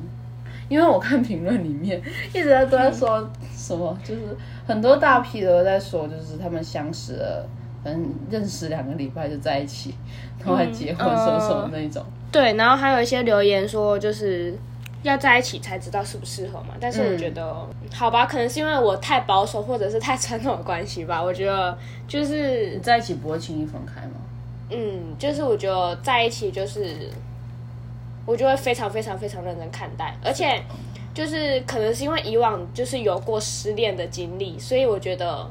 [0.70, 2.02] 因为我看评论里面
[2.34, 4.22] 一直在都在说什么，就是
[4.66, 7.46] 很多大批的都在说，就是他们相识了，
[7.84, 9.94] 可能认识两个礼拜就在一起，
[10.40, 12.02] 然后还结婚什么什么那种。
[12.32, 14.58] 对，然后还有一些留言说，就是
[15.04, 16.76] 要在一起才知道适不适合嘛。
[16.80, 21.22] 但是我觉得，好吧，可能是因为我太保守或者是太传统的关系吧。
[21.24, 24.14] 我觉得就是你在一起不会轻易分开吗？
[24.70, 27.10] 嗯，就是我觉得在一起就是，
[28.26, 30.62] 我就会非常非常非常认真看待，而且
[31.14, 35.50] 就是可能是因为以往就是有过失恋的经历，所以我觉得，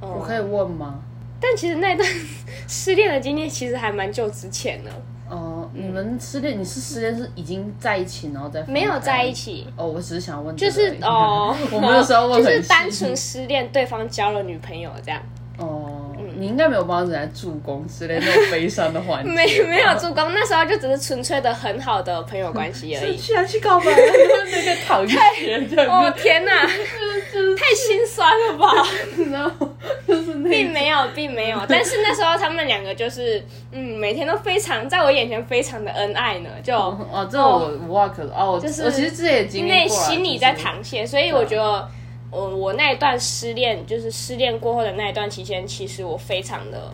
[0.00, 1.00] 嗯，我可以问吗？
[1.40, 2.08] 但其实那段
[2.68, 4.90] 失恋的经历其实还蛮久之前的，
[5.34, 9.32] 呃，你们失恋，你是失恋是已经在一起，然后再没有在一。
[9.32, 15.20] 起，哦，我只是想问就是哦 我没有说要问 就是单纯失恋，对方交了女朋友这样，
[15.58, 16.03] 哦，
[16.44, 19.30] 你应该没有帮人家助攻之类那种悲伤的环节。
[19.32, 23.16] 没没有助攻，那时候就只是纯粹的很好的朋友关系而已。
[23.16, 23.96] 是居然去告白了，
[24.52, 28.86] 那个讨厌这哦天哪，太心酸了吧！
[29.32, 29.68] 然后
[30.06, 31.58] 就是那并没有，并没有。
[31.66, 41.88] 但是那时候他们两个就是，嗯，每天都非常在我眼前非常的恩爱呢，就哦，这我无话可说哦，就是我其实自己也经历过啊内心里在就是淌血，所以我觉得。
[42.34, 46.92] 我我那一段失恋，就是失恋过后的那一段期间，其实我非常的，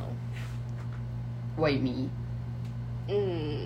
[1.58, 2.06] 萎靡，
[3.08, 3.58] 嗯，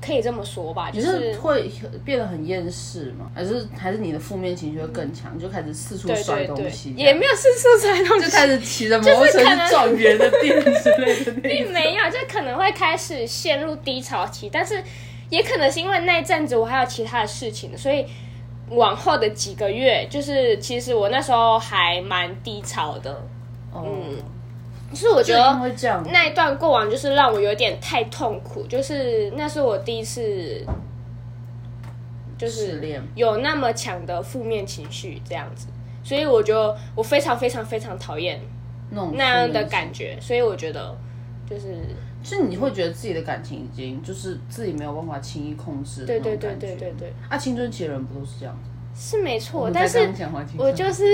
[0.00, 1.70] 可以这么说吧，就你是是会
[2.04, 3.30] 变得很厌世吗？
[3.34, 11.42] 还是还是你的负面情绪会更强，你就开始四处对摔对对东西，，也没有四处摔东西，就开始骑着 摩托车就是可能去撞别人的店之类的那种。
[11.42, 14.82] 并没有，就可能会开始陷入低潮期，但是
[15.28, 18.06] 也可能是因为那一阵子我还有其他的事情，所以
[18.70, 23.12] 往后的几个月，就是其实我那时候还蛮低潮的。
[23.72, 23.84] 哦，
[24.90, 25.60] 就是我觉得
[26.10, 30.64] 那一段过往就是让我有点太痛苦，就是那是我第一次，
[32.38, 35.66] 就是有那么强的负面情绪这样子，
[36.02, 38.40] 所以我就我非常非常非常讨厌
[39.12, 40.96] 那样的感觉，所以我觉得
[41.48, 41.94] 就是
[42.26, 46.54] 是你会觉得自己的感情已经就是自己没有办法轻易控制对对对。
[46.56, 47.12] 对对对。
[47.28, 48.70] 啊，青春期的人不都是这样子？
[48.98, 50.10] 是没错，但是
[50.56, 51.04] 我就是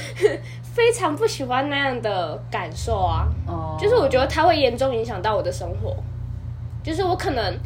[0.62, 5.96] 非常不喜欢那样的感受啊，哦，就是我觉得它会严重影响到我的生活，
[6.84, 7.58] 就是我可能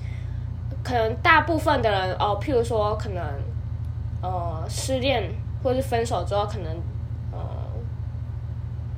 [0.82, 3.22] 可能大部分的人哦，譬如说可能
[4.22, 5.30] 呃失恋
[5.62, 6.72] 或是分手之后，可能
[7.30, 7.38] 呃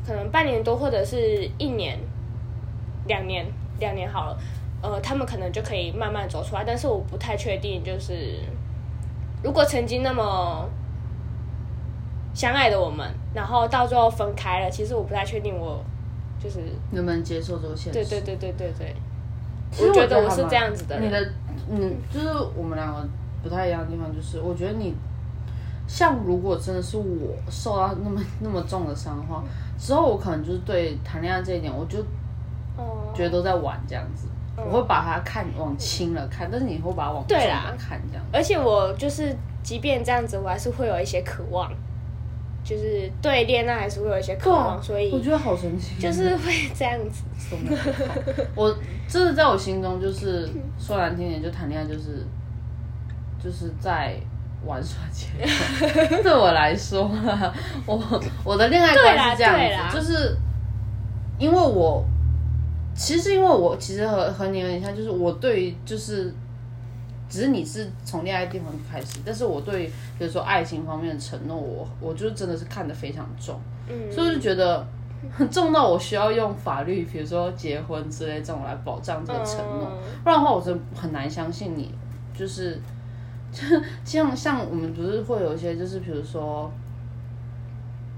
[0.07, 1.99] 可能半年多或者是一年、
[3.09, 3.45] 两年、
[3.83, 4.39] 两年好了，
[4.81, 8.41] 呃，他们可能就可以慢慢走出来，但是我不太确定，就是
[9.43, 10.69] 如果曾经那么
[12.35, 15.85] 相爱的我们，然后到最后分开了，其实我不太确定我
[16.43, 17.93] 就是能不能接受这个现实？
[17.93, 18.97] 对对对对对对，
[19.71, 21.33] 其实我觉得我是这样子的你的，
[21.71, 23.07] 嗯，就是我们两个
[23.43, 24.95] 不太一样的地方，就是我觉得你，
[25.87, 29.43] 像如果真的是我受到那么那么重的伤的话，
[29.79, 31.99] 之后我可能就是对谈恋爱这一点，我就
[32.83, 33.13] 哦。
[33.15, 37.71] 觉得都在玩这样子，我会把它看往轻了看，但是你会把它往重对啦。
[37.71, 38.25] 了看这样。
[38.33, 41.71] 而且我就是，即便这样子，我还是会有一些渴望，
[42.65, 47.23] 就是对恋爱还是会有一些渴望，所以我以觉得好神奇，就是会这样子。
[48.55, 48.75] 我
[49.07, 52.27] 真的在我心中就是说难听点，就谈恋爱就是
[53.43, 54.17] 就是在
[54.65, 56.23] 玩耍阶段。
[56.23, 57.11] 对我来说，
[57.85, 60.37] 我我的恋爱观是这对啦样子，就是
[61.39, 62.03] 因为我
[63.03, 66.33] 其实因为我其实和和你有点像，就是我对于就是。
[67.29, 69.87] 只是你是从恋爱地方开始，但是我对
[70.19, 73.59] 比如说爱情方面的承诺，我我就真的是看得非常重。
[73.89, 74.87] 嗯，所以我就觉得
[75.35, 81.95] 很 重到我需要用法律，比如说结婚之类这种来保障这个承诺，嗯不然的话我真的很难相信你，
[82.39, 82.79] 就是
[83.51, 83.63] 就
[84.05, 86.71] 像像我们不是会有一些就是比如说，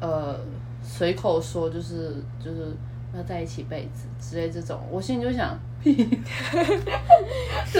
[0.01, 0.37] 呃，
[0.83, 2.75] 随口说就是就是
[3.17, 5.95] 要在一起一辈子之类这种，我心里就想， 就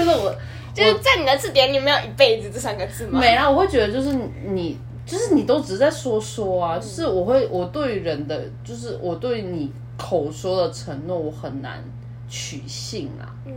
[0.03, 0.35] 是我
[0.73, 3.21] 就是在你的字典里没有一辈子这三个字吗？
[3.21, 4.13] 没啦，我会觉得就是
[4.47, 11.83] 你，就是你都只是在说说啊，就是我会我对人的，就是我对你口说的承诺，我很难
[12.29, 13.53] 取信啊嗯，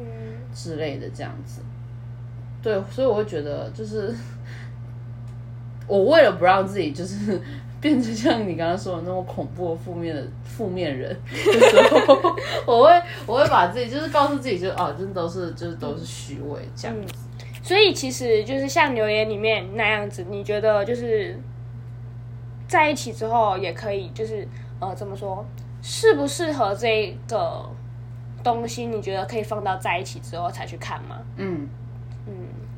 [0.53, 1.61] 之类的这样子。
[2.61, 4.13] 对，所以我会觉得就是
[5.87, 7.39] 我为了不让自己就是
[7.79, 12.15] 变成像你刚刚说的那么恐怖的负面的负面人的时候，
[12.65, 17.13] 我会我会把自己就是告诉自己就哦，真的都是就是都是虚伪这样子。
[17.61, 21.37] 所以其实就是像留言里面那样子，你觉得就是
[22.67, 24.47] 在一起之后也可以，就是
[24.79, 25.45] 呃怎么说，
[25.81, 27.69] 适不适合这个
[28.43, 31.19] 东西你觉得可以放到在一起之后才去看吗？
[31.35, 31.69] 嗯，嗯，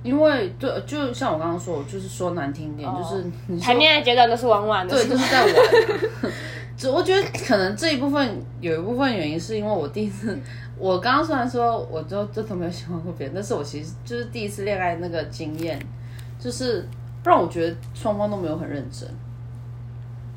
[0.01, 6.35] 因为对，就像我刚刚说，我就是说难听点，哦就是你谈恋爱阶段都是玩玩的，对，是吗就是在玩、啊。
[6.77, 10.39] 只我觉得可能这一部分有一部分原因是因为我第一次，
[10.77, 15.77] 我刚刚虽然说我就就都没有喜欢过别人，但是我其实就是第一次恋爱那个经验，
[16.39, 16.87] 就是
[17.25, 19.05] 让我觉得双方都没有很认真，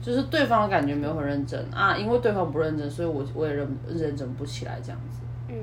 [0.03, 5.21] 就是对方的感觉没有很认真啊，因为对方不认真，所以我我也认认真不起来这样子。
[5.49, 5.55] 嗯。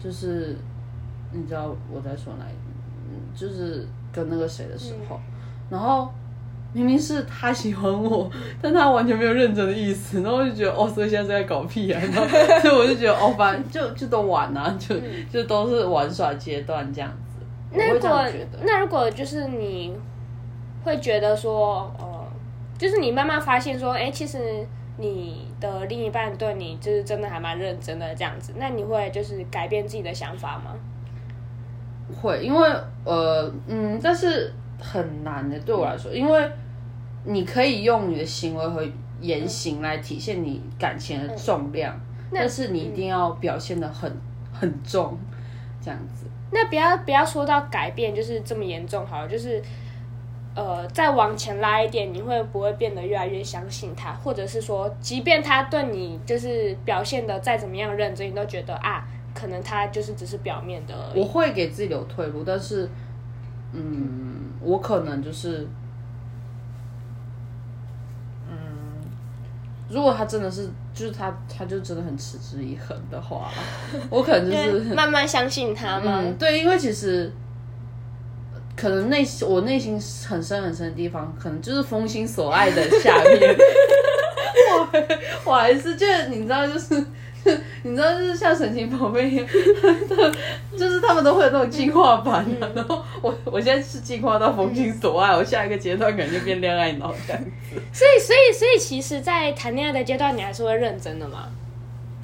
[0.00, 0.56] 就是
[1.32, 2.67] 你知道我在说哪一，嗯
[3.34, 5.18] 就是跟那个谁的时候，
[5.70, 6.08] 然后
[6.72, 12.26] 明明是他喜欢我， 但他完全没有认真的意思，然后我就觉得哦，所以现在是在搞屁啊， 然后
[12.60, 14.96] 所以我就觉得哦，反正就就都玩啊，就
[15.32, 18.24] 就都是玩耍阶段这样子，那如果。
[18.62, 19.94] 那如果就是你
[20.84, 22.26] 会觉得说，呃，
[22.76, 24.66] 就是你慢慢发现说，哎、其实
[24.96, 30.74] 你的另一半对你就是真的还蛮认真的这样子，那你会就是改变自己的想法吗？
[32.14, 32.68] 会，因为
[33.04, 36.50] 呃嗯，但是很难的，对我来说，因为
[37.24, 38.82] 你可以用你的行为和
[39.20, 41.98] 言行来体现你感情的重量，
[42.32, 44.10] 但是你一定要表现的很
[44.52, 45.18] 很重，
[45.82, 46.26] 这样子。
[46.50, 49.62] 那不要不要说到改变就是这么严重好了，就是
[50.54, 62.88] 呃再往前拉一点，你会不会变得越来越相信他，或者是说，即便他对你就是表现的再怎么样认真，你都觉得啊，可能他就是只是表面的我会给自己留退路，但是，
[63.72, 65.66] 嗯，我可能就是，
[68.48, 68.56] 嗯，
[69.88, 73.50] 如果他真的是，就是他，他就真的很持之以恒的话，
[74.10, 76.20] 我可能就就是是， 慢慢相信他嘛？
[76.22, 77.32] 嗯，对，因为其实。
[78.80, 83.56] 可能内心我内心很深很深的地方，可能就是风心所爱的下面，
[84.70, 87.04] 我我还是就是你知道，就是
[87.82, 89.46] 你知道，就是像神奇宝贝一样，
[90.76, 97.50] 就是他们都会有那种进化版的、然后我我现在是进化到封心所爱，我下一个阶段可能就变恋爱脑这样子。
[97.92, 101.48] 所以所以所以其实，在谈恋爱的阶段，你还是会认真的嘛，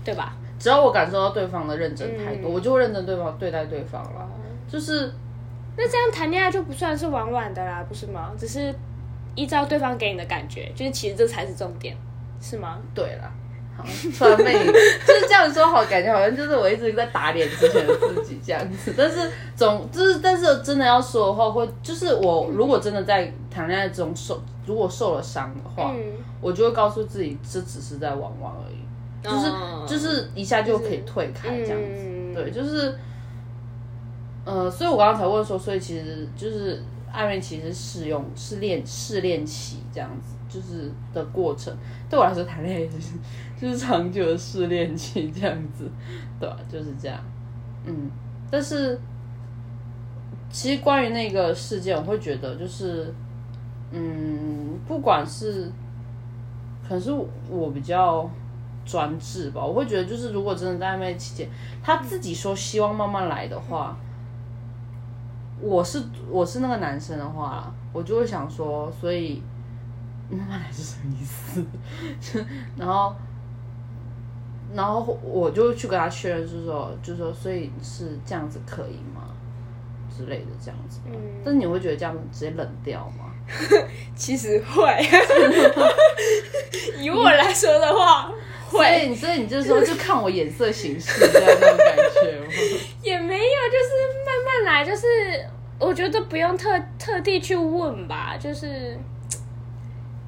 [0.04, 0.36] 对吧？
[0.58, 4.28] 只要我感受到对方的认真态度，嗯我就会认真对方对待对方了。
[4.70, 5.12] 就是
[5.76, 8.32] 那这样谈恋爱就不算是玩玩的啦，不是吗？
[8.38, 8.74] 只是
[9.34, 11.96] 依照对方给你的感觉，就是其实这才是重点，
[12.40, 12.78] 是吗？
[12.94, 13.32] 对啦。
[13.76, 13.84] 好，
[14.16, 18.94] 突然被你就是这样说，好感觉好像就是我一直在打脸之前的自己这样子。
[18.96, 26.02] 但是总就是，但是真的要说的话，会就是我如果真的在谈恋爱中受，如果受了伤的话，嗯，
[26.40, 28.78] 我就会告诉自己，这只是在玩玩而已，
[29.22, 32.02] 就是、哦就是一下就可以退开这样子。
[32.04, 32.34] 嗯。
[32.34, 32.92] 对，就是，
[34.44, 36.82] 呃，所以我刚刚才问说，所以其实就是
[37.14, 41.76] 暧昧其实试用试恋试恋期这样子，就是的过程。
[42.08, 43.12] 对我来说，谈恋爱就 是
[43.60, 45.90] 就是长久的试炼期这样子，
[46.38, 47.18] 对吧、就是这样，
[47.84, 48.08] 嗯，
[48.50, 48.96] 但是
[50.50, 53.12] 其实关于那个事件，我会觉得就是，
[53.90, 55.70] 嗯，不管是
[56.86, 57.12] 可能是
[57.48, 58.30] 我比较
[58.84, 61.48] 专制吧，我会觉得就是如果真的在暧昧期间，
[61.82, 63.96] 他自己说希望慢慢来的话，
[65.60, 69.42] 我是我是那个男生的话，我就会想说，所以
[70.28, 71.64] 慢慢来是什么意思？
[72.76, 73.14] 然后。
[74.74, 79.28] 然后我就去跟他确认，就是说，就是说，所以是这样子可以吗？
[80.10, 80.98] 之类的这样子。
[81.06, 81.12] 嗯，
[81.44, 83.30] 但是你会觉得这样直接冷掉吗？
[84.16, 84.82] 其实会。
[86.98, 88.32] 以我来说的话，
[88.68, 92.46] 所以，所以你就是说，就看我眼色行事这样那种感觉吗？
[93.00, 93.94] 也没有，就是
[94.26, 95.06] 慢慢来，就是
[95.78, 98.98] 我觉得不用特特地去问吧，就是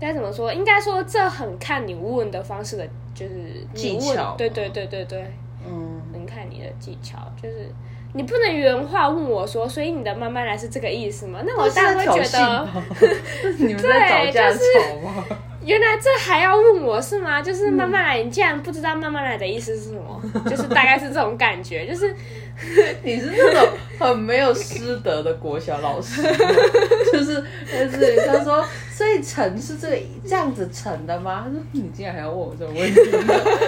[0.01, 0.53] 该怎么说？
[0.53, 3.35] 应该说这很看你问的方式的，就是
[3.75, 5.33] 你问技巧对对对对对，
[5.67, 7.71] 嗯，很看你的技巧，就是。
[8.13, 11.41] 你不能原话问我说，所以你的慢慢来是这个意思吗？
[11.45, 12.69] 那我当然会觉得，
[13.59, 14.59] 你们在 吵架吵
[15.05, 15.25] 吗？
[15.67, 17.43] 原来这还要问我是吗？
[17.43, 20.23] 就是慢慢来，你竟然不知道慢慢来的意思是什么？
[20.49, 22.15] 就是大概是这种感觉，就是
[23.03, 26.23] 你是那种很没有师德的国小老师，
[27.13, 31.43] 就是就是他说，所以成是这个这样子成的吗？
[31.45, 32.95] 他说你竟然还要问我这个问题，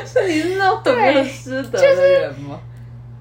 [0.07, 2.61] 是你是那种很没有师德的人吗？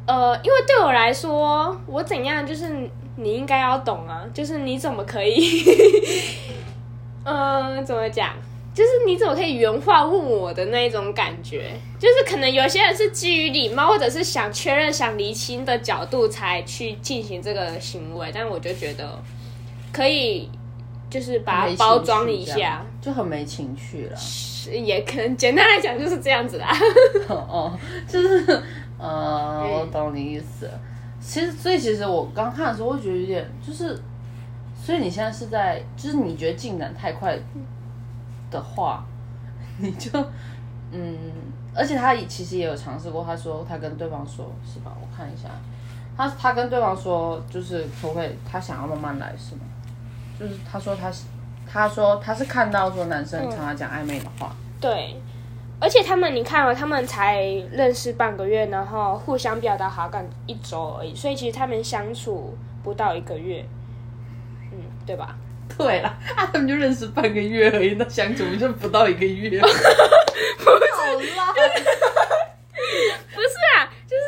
[0.06, 2.70] 呃，因为对我来说，我怎样就是
[3.16, 5.64] 你应该要懂啊，就是你怎么可以，
[7.26, 8.30] 嗯、怎么讲？
[8.78, 11.72] 就是你怎么可以原话问我的那一种感觉？
[11.98, 19.20] 就是可能有些人是基于礼貌，或者是想确认、想厘清的角度才去进行这个行为，但我就觉得
[19.92, 20.48] 可以，
[21.10, 24.20] 就是把它包装一下，就很没情趣了。
[24.72, 26.72] 也可能简单来讲就是这样子啦。
[27.28, 27.76] 哦，
[28.08, 28.62] 就是
[29.00, 30.70] 呃，我懂你意思。
[31.20, 34.00] 其实，所以其实我刚看的时候，会觉得有点就是，
[34.80, 37.36] 所以你现在是在，就是你觉得进展太快
[38.50, 39.04] 的话，
[39.78, 40.10] 你就
[40.92, 41.18] 嗯，
[41.76, 44.92] 而且他其实也有尝试过，他说他跟对方说，是吧？
[45.02, 45.50] 我看一下，
[46.16, 49.62] 他他跟对方说，就是可不可以，他想要慢慢来，是吗？
[50.40, 51.12] 就是他说他，
[51.70, 55.20] 他说他是看到说男生常常讲暧昧的话，对，
[55.80, 57.42] 而且他们你看哦，他们才
[57.72, 63.66] 认识半个月，然后互相表达好感一周而已，所以其实他们相处不到一个月，
[64.72, 65.36] 嗯，对吧？
[65.78, 69.60] 对了，啊，他们就认识半个月而已，那相处就不到一个月。
[69.60, 69.68] 不是
[73.34, 74.24] 不是啊，就是，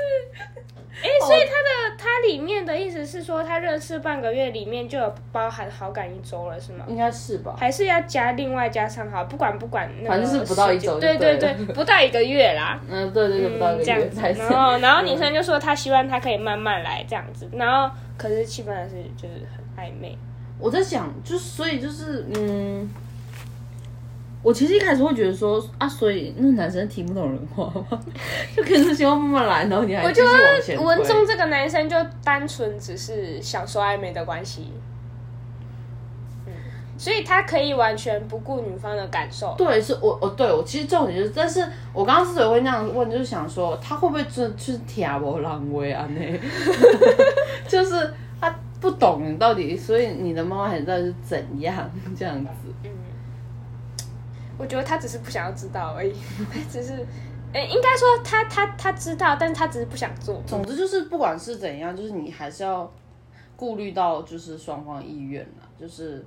[1.02, 6.86] 哎、所以他的他里面的意思是说，他认识半个月里面就有包含好感一周了，是吗？
[6.88, 7.56] 应该是吧？
[7.58, 12.80] 还是要加另外加上好，不管不管那个反正是不到一周对对对对，不到一个月啦。
[12.90, 14.22] 嗯，对对对，不到一个这样子。
[14.22, 20.18] 然后然后女生就说她希望他可以慢慢来这样子，然后可是气氛还是就是很暧昧。
[20.60, 22.90] 我在想，就是所以就是嗯，
[24.44, 28.00] 我其实一开始会觉得说啊，所以那男生听不懂人话吗？
[28.56, 34.74] 就可是希望慢慢来，然后你还我觉得文中这个男生就单纯只是享受暧昧的关系，
[36.46, 36.52] 嗯，
[36.98, 39.56] 所以他可以完全不顾女方的感受。
[39.58, 46.06] 对，是我我对我其实重点就是，但是我刚刚之所以会那样问，就是想说他会不会真的 就是听我狼威啊？
[46.14, 46.40] 那
[47.68, 52.50] 就是他不懂你到底，所以你的妈妈还到底是怎样这样子？
[52.84, 52.92] 嗯
[54.58, 56.14] 我觉得他只是不想要知道而已，
[56.52, 56.92] 他 只是，
[57.54, 60.44] 诶、应该说他他他知道，但是他只是不想做。
[60.46, 62.92] 总之就是不管是怎样，就是你还是要
[63.56, 65.70] 顾虑到就是双方意愿啦。
[65.80, 66.26] 就是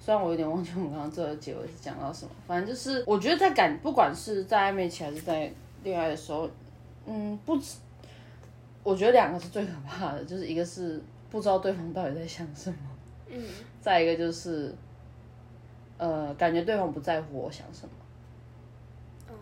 [0.00, 5.52] 虽然我有点忘记我们刚刚最后结尾是讲到什么，反正就是我觉得在感不管是在暧昧期还是在
[5.82, 6.48] 恋爱的时候，
[7.04, 7.76] 嗯，不止，
[8.82, 11.02] 我觉得两个是最可怕的，就是一个是
[11.34, 12.76] 不知道对方到底在想什么，
[13.26, 13.44] 嗯，
[13.80, 14.72] 再一个就是
[15.98, 17.92] 呃，感觉对方不在乎我想什么。
[19.28, 19.34] 哦，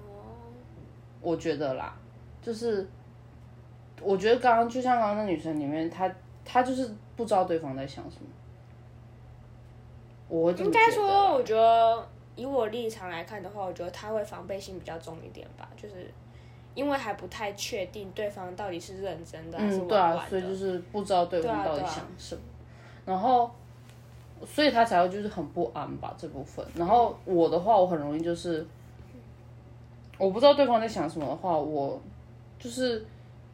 [1.21, 1.95] 我觉得啦，
[2.41, 2.89] 就是
[4.01, 6.11] 我觉得刚刚就像刚刚那女生里面，她
[6.47, 8.27] 她就是不知道对方在想什么。
[10.29, 16.11] 我应该说，我觉得以我立场来看的话，我觉得他会防备心比较重一点吧，就是
[16.75, 20.25] 因为还不太确定对方到底是认真的还是嗯，对啊。
[20.29, 22.41] 所以就是不知道对方到底想什么，
[23.05, 23.51] 然后
[24.47, 26.65] 所以他才会就是很不安吧这部分。
[26.75, 28.67] 然后我的话，我很容易就是
[30.19, 32.01] 我不知道对方在想什么的话，我
[32.59, 33.05] 就是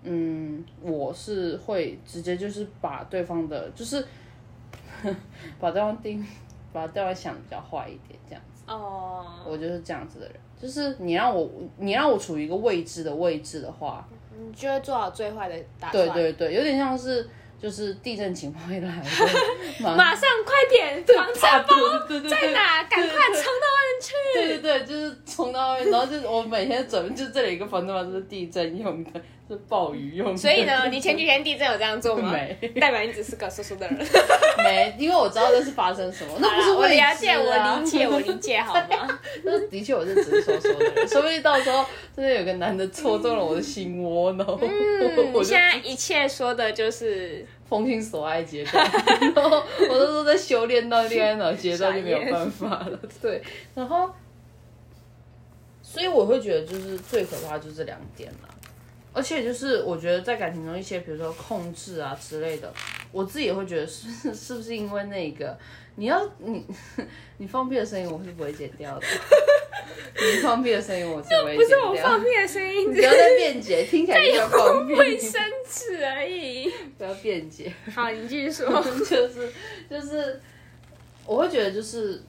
[0.02, 4.06] 嗯，我是会直接就是把对方的，就是
[5.58, 6.24] 把对方盯，
[6.72, 8.62] 把对方想的比较坏一点这样子。
[8.66, 14.06] 哦，我就是这样子的人，就是你让我你让我处于一个未知的位置的话，
[14.38, 16.08] 你就会做好最坏的打算。
[16.10, 17.28] 对对对，有点像是
[17.60, 19.24] 就是地震情况一来，就
[19.84, 22.84] 马马上快点，防尘包在哪？
[22.84, 24.12] 赶快冲到外面去。
[24.34, 29.10] 对对对，就是冲到外面，然后就是我每天准备，就这里一个防尘包是地震用的，
[29.48, 30.36] 是暴雨用的。
[30.36, 32.32] 所以呢，你前几天地震有这样做吗？
[32.32, 33.98] 没代表你只是个说说的人。
[34.62, 39.20] 没，因为我知道这是发生什么，那不是我了解，我理解，我理解，好吗？
[39.44, 41.84] 那的确我是只是说说的人，说不定到时候
[42.14, 44.54] 真的有个男的戳中了我的心窝，然后
[45.32, 48.84] 我嗯，现在一切说的就是封心所爱阶段，
[49.34, 53.40] 然后我都说在修炼到恋爱脑阶段就没有办法了，对，
[53.74, 54.10] 然后，
[55.82, 58.48] 所以我会觉得就是最可怕就是这两点啦，
[59.18, 62.72] 而且就是我觉得在感情中一些比如说控制啊之类的，
[63.10, 65.58] 我自己也会觉得是是不是因为那个
[65.96, 66.64] 你要你
[67.38, 69.06] 你放屁的声音我是不会剪掉的，
[70.14, 76.72] 你放屁的声音我是不会不剪掉，是我放屁的声音，你不要再辩解，听起来就像放屁，卫生纸而已。
[76.96, 77.72] 不要辩解。
[77.92, 78.68] 好，你继续说。
[79.04, 79.52] 就是
[79.90, 80.40] 就是，
[81.26, 82.22] 我会觉得就是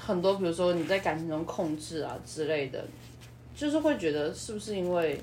[0.00, 2.82] 很多，比如说你在感情中控制啊之类的，
[3.54, 5.20] 就是会觉得是不是因为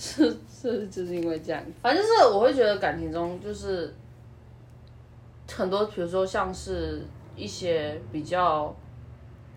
[0.00, 3.92] 是是就是因为这样，反正就是我会觉得感情中就是
[5.50, 7.02] 很多，比如说像是
[7.34, 8.72] 一些比较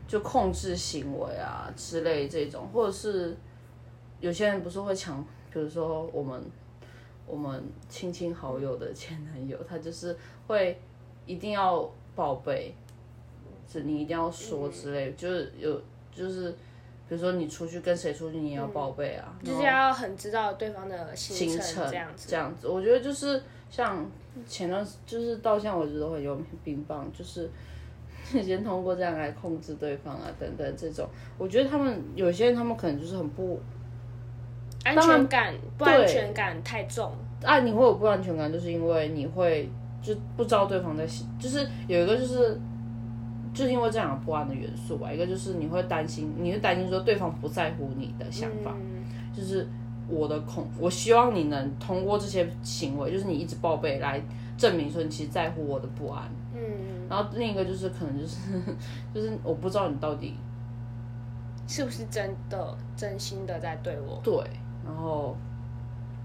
[0.08, 3.38] 就控制行为啊之类这种，或者是
[4.20, 5.24] 有些人不是会抢，
[5.54, 6.44] 比如说我们。
[7.28, 10.18] 我们亲亲好友的前男友，他就是
[10.48, 10.78] 会
[11.26, 12.76] 一定要报备，
[13.72, 15.82] 是你一定要说之类，就是有
[16.12, 16.54] 就是，
[17.12, 22.30] 比如说你出去跟谁出去，你也要报备啊，就是要很知道对方的行行程这样子。
[22.30, 24.09] 这样子，我觉得就是像
[24.47, 27.51] 前段就是到现在为止都很有冰棒，就是
[28.24, 31.05] 先通过这样来控制对方啊等等这种，
[31.38, 33.59] 我觉得他们有些人他们可能就是很不
[34.86, 37.12] 安全感不安全感太重。
[37.43, 39.70] 啊，你会有不安全感，就是因为你会
[40.01, 41.05] 就不知道对方在，
[41.38, 42.57] 就是有一个就是
[43.54, 49.68] 就是因为这两个不安的元素吧，一个就是你会担心，你会担心说对方不在乎你的想法，嗯就是
[50.08, 54.22] 我的恐，我希望你能通过这些行为，就是你一直报备来
[54.58, 56.24] 证明说你其实在乎我的不安。
[56.54, 58.38] 嗯，然后另一个就是可能就是
[59.16, 60.36] 就是我不知道你到底
[61.68, 64.20] 是不是真的真心的在对我？
[64.22, 64.36] 对，
[64.86, 65.36] 然后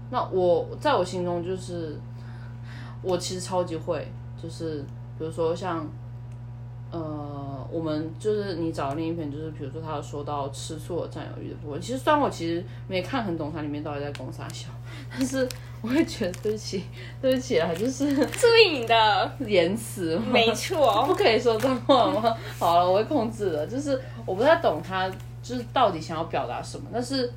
[0.09, 1.97] 那我在我心中就是
[3.01, 4.05] 我其实超级会，
[4.41, 4.81] 就是
[5.17, 5.87] 比如说像
[6.89, 11.81] 呃，我们就是你找的另一篇，就是比如说他有说到吃醋的占有欲的部分。
[11.81, 14.69] 其实虽然我其实没看很懂它里面到底在攻啥笑，
[15.11, 15.47] 但是
[15.81, 16.83] 我会觉得对不起，
[17.21, 21.13] 对不起啊，就是注意你的，言辞没错不。
[21.13, 22.35] 可以说脏话吗？
[22.57, 23.67] 好了，我会控制的。
[23.67, 25.09] 就是我不太懂他，
[25.43, 27.31] 就是到底想要表达什么，但是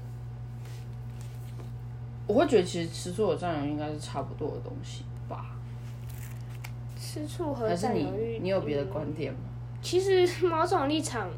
[2.26, 5.09] 我会觉得其实吃醋和占有欲应该是差不多的东西吧？
[7.10, 9.40] 吃醋和你占有欲，你有别的嗯观点吗？
[9.82, 11.28] 其实某种立场，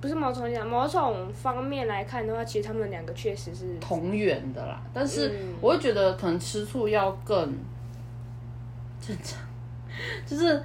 [0.00, 7.54] 不是某种立场，某种方面来看的话，其实他们两个确实是同源的啦，但是嗯我会觉得可能吃醋要更
[9.02, 9.38] 正常，
[10.24, 10.62] 就是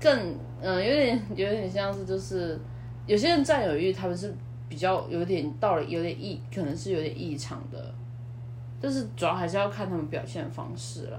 [0.00, 2.56] 更嗯、有点有点像是就是
[3.04, 4.32] 有些人占有欲他们是
[4.68, 7.92] 比较有点到了有点异，可能是有点异常的，
[8.80, 11.18] 但是主要还是要看他们表现的方式啦。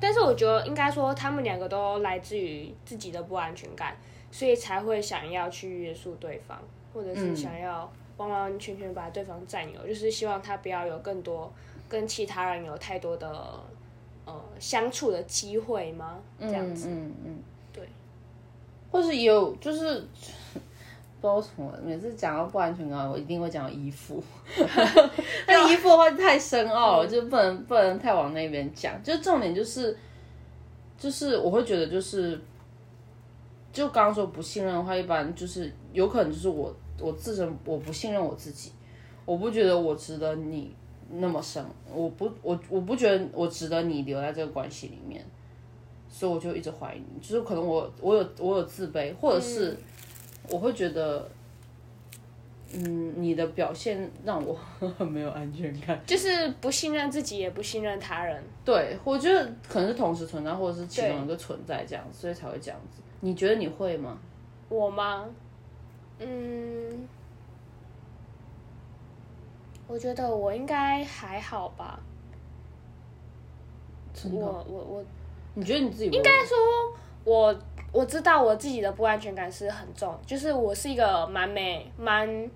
[0.00, 3.96] 但是我觉得应该说，他们两个都来自于自己的不安全感，
[4.30, 6.58] 所以才会想要去约束对方，
[6.94, 11.52] 或者是嗯想要完完全全把对方占有，就是希望他不要有更多
[11.88, 13.60] 跟其他人有太多的
[14.24, 16.18] 呃相处的机会吗？
[16.40, 17.38] 这样子，嗯嗯，
[17.72, 17.88] 对，
[18.90, 20.06] 或是有就是。
[21.20, 24.22] 不知道为什么，每次讲到不安全感，我一定会讲到依附。
[25.46, 29.00] 那依附的话太深奥了，就不能不能太往那边讲。
[29.02, 29.94] 就重点就是，
[30.98, 32.40] 就是我会觉得就是，
[33.70, 38.72] 就刚刚说不信任的话，一般就是有可能就是我我自身我不信任我自己，
[39.26, 40.74] 我不觉得我值得你
[41.10, 41.62] 那么深，
[41.92, 45.22] 我不我我不觉得我值得你留在这个关系里面，
[46.08, 49.76] 所以我就一直怀疑你，就是可能我我有我有自卑，或者是
[50.50, 51.28] 我会觉得。
[52.72, 54.56] 嗯，你的表现让我
[54.96, 56.00] 很没有安全感。
[56.06, 58.40] 就是不信任自己，也不信任他人。
[58.64, 63.02] 对，我觉得可能是同时存在，或者是其中一个存在这样，所以才会这样子。
[63.18, 64.16] 你觉得你会吗？
[64.68, 65.28] 我吗？
[66.20, 67.08] 嗯，
[69.88, 71.98] 我觉得我应该还好吧。
[74.30, 75.04] 我我我
[75.54, 76.56] 你觉得你自己应应该说，
[77.24, 77.52] 我
[77.92, 82.50] 我知道我自己的不安全感是很重，就是我是一个蛮没蛮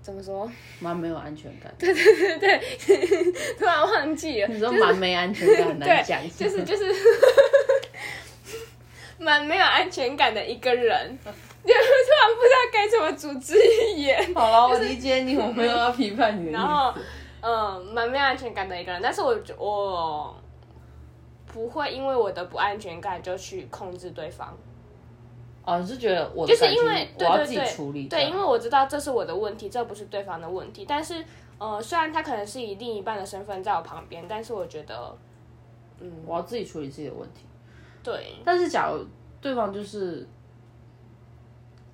[0.00, 0.50] 怎么说？
[0.80, 1.72] 蛮没有安全感？
[1.78, 6.20] 对对对对突然忘记了，你说蛮没安全感， 很难讲。
[6.36, 6.84] 就是就是
[9.18, 14.34] 蛮没有安全感的一个人，就突然不知道该怎么组织语言。
[14.34, 16.94] 好了，我理解你，我没有要批判你的意然后。，
[17.42, 20.34] 嗯，蛮没有安全感的一个人，但是我觉我
[21.56, 24.54] 不会因为我的不安全感就去控制对方，
[25.64, 28.08] 哦，你是觉得我的就是因为对我要自己对对处理？
[28.08, 30.84] 对，因为我知道这是我的问题，这不是对方的问题。
[30.86, 31.24] 但是，
[31.56, 35.16] 呃，虽然他可能是以另一半的身份在我旁边，但是我觉得，
[35.98, 37.46] 嗯，我要自己处理自己的问题。
[38.02, 39.02] 对，但是假如
[39.40, 40.28] 对方就是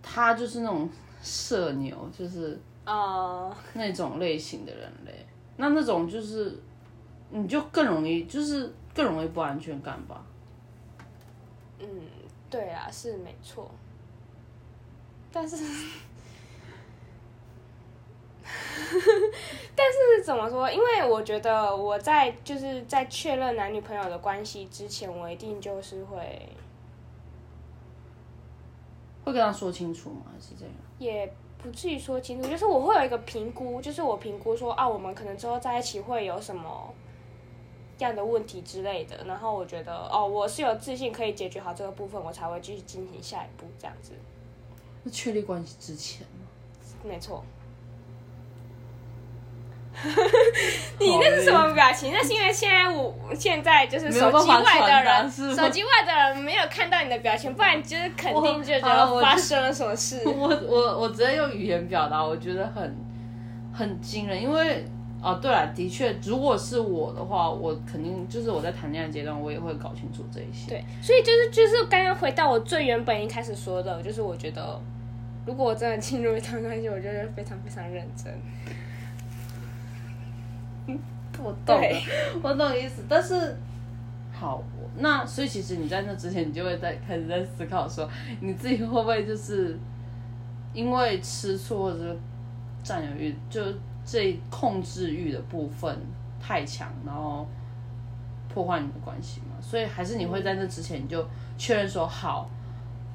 [0.03, 0.91] 他就是那种
[1.23, 5.25] 社牛，就是呃，那种类型的人类，
[5.57, 6.59] 那那种就是
[7.31, 10.24] 你就更容易，就是更容易不安全感吧。
[11.78, 11.86] 嗯，
[12.51, 13.70] 对啊，是没错。
[15.32, 15.57] 但是，
[19.74, 20.70] 但是怎么说？
[20.70, 26.49] 因为我觉得我在就是在确认男女朋友的关系之前，我一定就是会
[29.24, 30.26] 会跟他说清楚吗？
[30.32, 30.74] 还是这样？
[30.99, 36.93] 也不至于说清楚，就是我会有一个评估，就是我评估说啊，我们可能之后在一起会有什么
[37.99, 44.12] 样的问题之类的，然后我觉得哦，我是有自信可以解决好这个部分，我才会继续进行下一步这样子。
[45.05, 46.47] 那确立关系之前吗？
[47.05, 47.45] 没错。
[50.99, 52.11] 你那是什么表情？
[52.12, 60.22] 那是因为现在我现在就是手机外的人，手机外的人没有看到你的表情，不然就是肯定就觉得发生了什么事。
[60.26, 62.97] 我我我直接用语言表达，我觉得很
[63.70, 64.82] 很惊人，因为
[65.23, 70.70] 哦，对了，的确，如果是我的话，我肯定就是我在谈恋爱阶段，我也会搞清楚这一些。
[70.70, 74.81] 对，所以就是就是刚刚回到我最原本一开始说的，就是我觉得
[75.47, 78.33] 如果我真的进入一段关系，我就会非常非常认真。
[81.39, 81.89] 我懂了，
[82.43, 83.05] 我懂意思。
[83.09, 83.57] 但是，
[84.33, 84.62] 好，
[84.99, 88.09] 那所以其实你在那之前，你就会在开始在思考说，
[88.41, 89.79] 你自己会不会就是
[90.73, 92.18] 因为吃醋或者是
[92.83, 93.61] 占有欲，就
[94.05, 95.98] 这控制欲的部分
[96.40, 97.46] 太强，然后
[98.48, 99.57] 破坏你的关系嘛？
[99.61, 101.24] 所以还是你会在那之前你就
[101.57, 102.48] 确认说，好，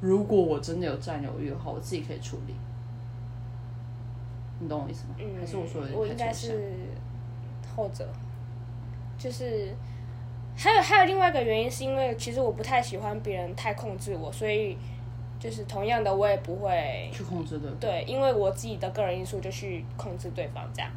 [0.02, 2.56] 如果我真的有占有欲的话，我自己可以处理。
[4.60, 5.16] 你懂我意思吗？
[5.40, 6.08] 还是我说的我？
[6.08, 6.74] 应该是
[7.76, 8.08] 后者，
[9.18, 9.72] 就是
[10.56, 14.76] 还有还有另外一个原因，是因为其实我不太喜欢别人太控制我，所以
[15.40, 17.80] 就是同样的我也不会去控制对方。
[17.80, 20.92] 对，因为我自己的个人因素就去控制对方，这样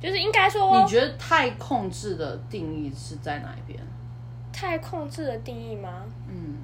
[0.00, 3.78] 就是应该说你觉得太控制的定义是在哪一边？
[4.52, 6.04] 太控制的定义吗？
[6.28, 6.56] 嗯，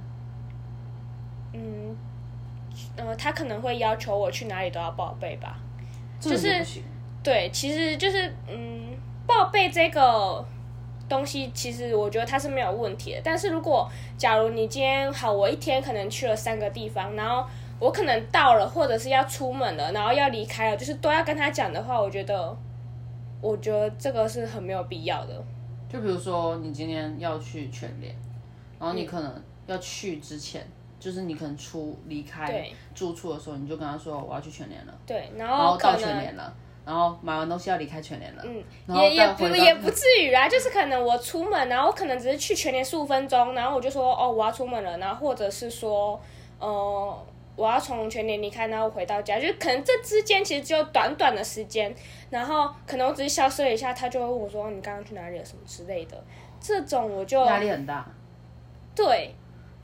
[1.52, 1.96] 嗯，
[2.96, 5.58] 呃，他可能会要求我去哪里都要报备吧。
[6.20, 6.64] 就是。
[7.24, 8.94] 对，其实就是嗯，
[9.26, 10.44] 报备这个
[11.08, 13.20] 东西，其实我觉得它是没有问题的。
[13.24, 17.46] 但是如果假如你今天好，我一天可能去了三个地方，然后
[17.78, 22.56] 我可能到了，或者是要出门了，然后要离开了，就是都要跟他讲的话，我觉得，
[23.40, 25.44] 我觉得这个是很没有必要的。
[25.88, 28.14] 就比如说你今天要去全联，
[28.78, 30.66] 然后你可能要去之前，
[30.98, 36.52] 就是你可能出离开住处的时候，你就跟他说我要去全联了，对，然然后到全联了，
[36.86, 38.62] 然后买完东西要离开全联了，嗯，
[38.96, 46.20] 也也不也不至于啦，就是可能我出门，然后可能只是去全年十五分钟，然后我就说哦我要出门了，然后或者是说
[46.58, 47.26] 呃
[47.56, 51.94] 我要从全年离开，然后回到家，就可能这之间其实只有短短的时间，
[52.28, 56.22] 然后可能我只是消失了一下，他就会问我说你刚刚去哪里了什么之类的，
[56.60, 58.04] 这种我就压力很大。
[58.94, 59.34] 对，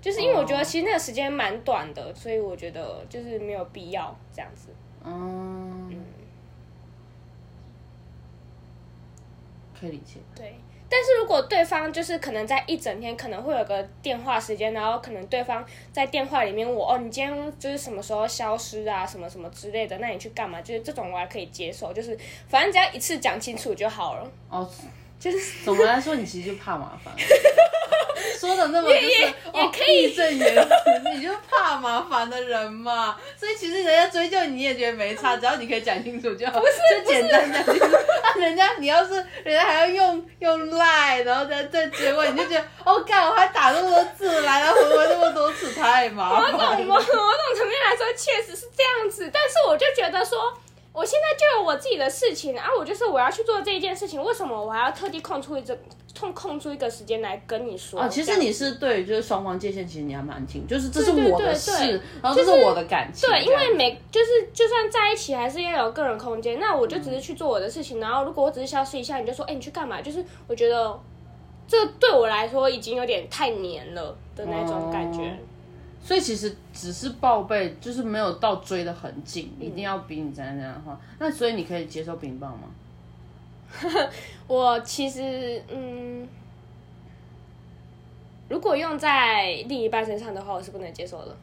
[0.00, 4.68] 就是因为我觉哦得其实那个时间蛮短的，所以我觉得就是没有必要这样子。
[5.04, 5.88] 嗯，
[9.80, 10.20] 可以理解。
[10.36, 10.54] 对，
[10.88, 20.60] 但是如果对方就是可能在一整天可能会有个电话时间，然后可能对方在电话里面我哦，你今天就是什么时候消失啊，什么什么之类的，那你去干嘛？
[20.60, 22.18] 就是这种我还可以接受，就是
[22.48, 24.30] 反正只要一次讲清楚就好了。
[24.50, 24.68] 哦，
[25.18, 27.14] 就是总的来说，你其实就怕麻烦。
[28.38, 33.16] 说的那么就是也哦可以义正言辞，你就怕麻烦的人嘛。
[33.38, 37.84] 所以其实人家追究你也觉得没差，只要你可以讲清楚就好，就简单讲清楚。
[37.86, 39.14] 啊， 人家你要是
[39.44, 47.04] 人家还要用用赖，然后再再追问，你就觉得 哦，干我还打那么多字来来回回那么多次，太麻我懂，烦我我了。
[47.04, 50.52] 种层面来说确实是这样子，但是我就觉得说。
[50.92, 55.78] 我现在就有我自己的事情啊，我就是我要去做这一件事情，为什么我还要特地空出一个
[56.18, 58.00] 空空出一个时间来跟你说？
[58.00, 63.28] 啊，其实你是对就是双方界限，其实你还蛮清，就是这是我的对事对，然后这是我的感情。
[63.28, 66.58] 对，因为每就是就算在一起，还是要有个人空间。
[66.58, 70.02] 那我就只是去做我的事情，然后如果我只是消失一下，你就说，哎、你去干嘛？
[70.02, 71.00] 就是我觉得
[71.68, 75.20] 这对我来说已经有点太黏了的那种感觉。
[75.20, 75.36] 哦
[76.02, 82.68] 所以其实只是报备，就是没有到追的很紧，一定要比你怎样怎样的话，那所以你可以接受冰棒吗？
[84.48, 86.26] 我其实嗯，
[88.48, 91.36] 如果用在另一半身上的话，我是不能接受的。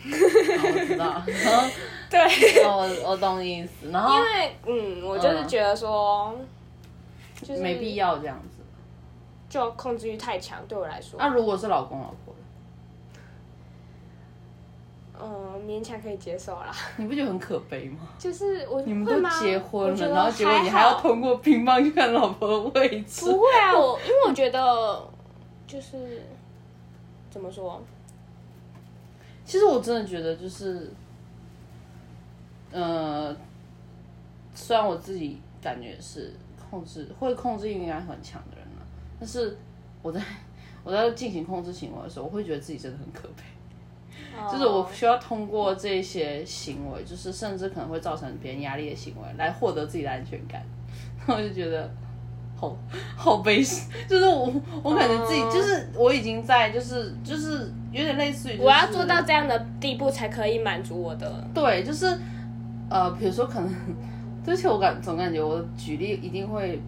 [0.00, 1.24] 好我知道，
[2.08, 6.32] 对，我我懂你意思，然后因为嗯，我就是觉得说，
[7.42, 8.48] 就是没必要这样子。
[9.48, 12.27] 就控制欲太强，对我来说，那、如果是老公老婆的，
[15.20, 16.72] 嗯，勉强可以接受啦。
[16.96, 18.08] 你不觉得很可悲吗？
[18.18, 25.08] 就是我你们都结婚了，然后结果你还要通过乒乓去看老婆的位置，不会啊，我因为我觉得
[25.66, 26.22] 就是
[27.30, 27.82] 怎么说，
[29.44, 30.92] 其实我真的觉得就是，
[32.70, 33.34] 呃，
[34.54, 36.32] 虽然我自己感觉是
[36.70, 38.86] 控制会控制欲应该很强的人了，
[39.18, 39.56] 但是
[40.02, 40.22] 我在
[40.84, 43.42] 我在进行控制行为的时候，我会觉得自己真的很可悲。
[44.50, 50.62] 就是我需要通过这些行为，就是甚至可能会造成别人压力的行为，来获得自己的安全感。
[51.26, 51.90] 我就觉得
[52.56, 52.76] 好
[53.16, 54.52] 好悲伤，就是我
[54.82, 61.44] 我可能自己、哦就是我已经在就是就是有点类似于、就是、我要做到这样的地步才可以满足我的。
[61.52, 62.06] 对，就是
[62.88, 63.70] 呃，比如说可能，
[64.46, 66.80] 而且我感总感觉我举例一定会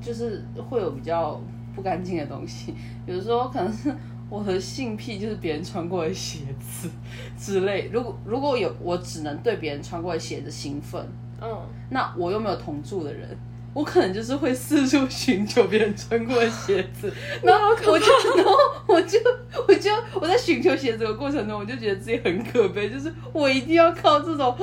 [0.00, 1.38] 就是会有比较
[1.74, 3.94] 不干净的东西，比如说可能是
[4.34, 6.90] 我的性癖就是别人穿过的鞋子
[7.38, 7.88] 之类。
[7.92, 11.06] 如果如果有我只能对别人穿过的鞋子兴奋，
[11.40, 11.56] 嗯，
[11.90, 13.28] 那我又没有同住的人。
[13.72, 17.12] 我可能就是会四处寻求别人穿过的鞋子，
[17.42, 18.06] 然后我就，
[18.36, 18.52] 然后
[18.86, 19.18] 我就，
[19.66, 24.56] 我就我在寻求鞋子的过程中，我就觉得自己很可悲，就是我一定要靠这种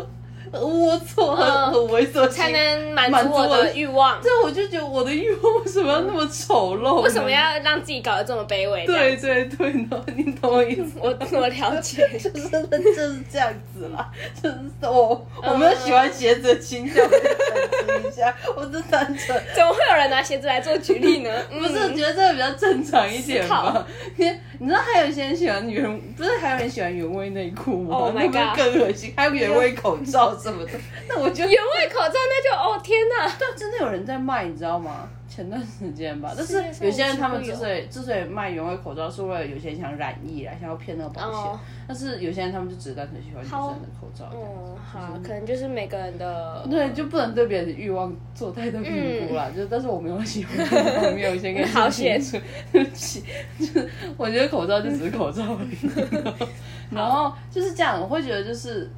[0.59, 4.19] 龌龊、很嗯很猥琐， 才能满满足我的的欲望。
[4.23, 7.01] 对我就觉得我的欲望为什么要那么丑陋？
[7.01, 8.85] 为什么要让自己搞得这么卑微？
[8.85, 9.71] 对对对，
[10.15, 10.93] 你懂我意思？
[10.99, 12.07] 我我了解。
[12.21, 14.09] 就是就是这样子啦，
[14.41, 21.29] 就是我我没有喜欢鞋子的倾向，一下，我是单纯怎么会有人拿鞋子来做举例呢？
[21.51, 23.87] 不是嗯觉得这个比较正常一点思考吧？
[24.17, 30.71] 因为你知道还有一些人喜欢原，不是还有人喜欢原味内裤吗 Oh 那更恶心，还有原味口罩什么的。
[31.07, 33.29] 那我就原味口罩那就哦天哪！
[33.37, 35.07] 对，真的有人在卖，你知道吗？
[35.29, 41.31] 前段时间吧，但是有些人他们之所以之所以卖原味口罩，是为了有些人想染疫啊，想要骗那个保险。
[41.31, 44.29] 哦但是有些人他们就只是单纯喜欢女生的口罩。
[44.33, 49.49] 嗯，好，可能就是每个人的对，就不能对别人的欲望做太多评估啦。
[49.53, 50.65] 就但是我没有喜欢这
[51.01, 52.37] 方面，我先跟你好说清楚。
[52.71, 53.23] 对不起，
[53.59, 56.47] 就是我觉得口罩就只是口罩而已。
[56.95, 58.89] 然后就是这样，我会觉得就是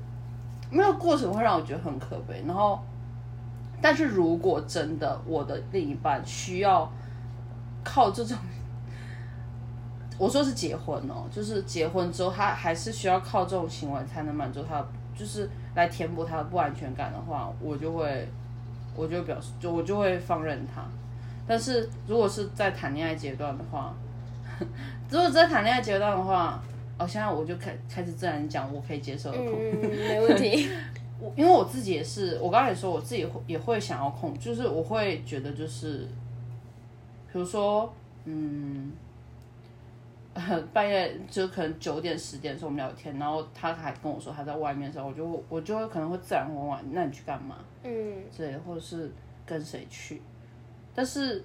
[0.73, 2.43] 没有过程会让我觉得很可悲。
[2.47, 2.79] 然后，
[3.81, 6.91] 但是如果真的我的另一半需要
[7.83, 8.37] 靠这种。
[10.19, 14.81] 我说是结婚哦，就是结婚之后，他还是需要靠这种行为才能满足他，
[15.17, 18.29] 就是来填补他的不安全感的话，我就会，
[18.95, 20.83] 我就表示，就我就会放任他。
[21.47, 23.93] 但是如果是在谈恋爱阶段的话，
[25.09, 26.61] 如果在谈恋爱阶段的话，
[27.03, 30.69] 哦，现在我就开开始自然讲我可以接受的控嗯， 没问题。
[31.19, 36.07] 我因为我自己也是，我刚才也说我自己会也会想要控，就是我会觉得就是，
[37.31, 37.93] 比如说，
[38.25, 38.91] 嗯，
[40.33, 47.91] 呃 半夜就可能九点十点的时候我们聊天，然后他还跟我说他在外面的时候，我就我就会可能会自然问问，那你去干嘛嗯，
[48.35, 49.11] 之类，或者是
[49.45, 50.21] 跟谁去，
[50.95, 51.43] 但是。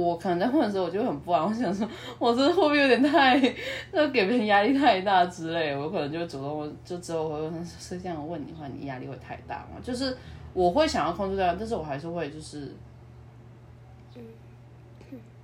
[0.00, 1.44] 我可能在问的时候，我就很不安。
[1.44, 1.88] 我想说，
[2.20, 3.36] 我这会不会有点太，
[3.92, 5.74] 那给别人压力太大之类？
[5.76, 9.80] 我可能就主动，就之后我会问，是这样问你的话，你压力会太大吗？
[9.82, 10.16] 就是
[10.54, 12.72] 我会想要控制掉，但是我还是会就是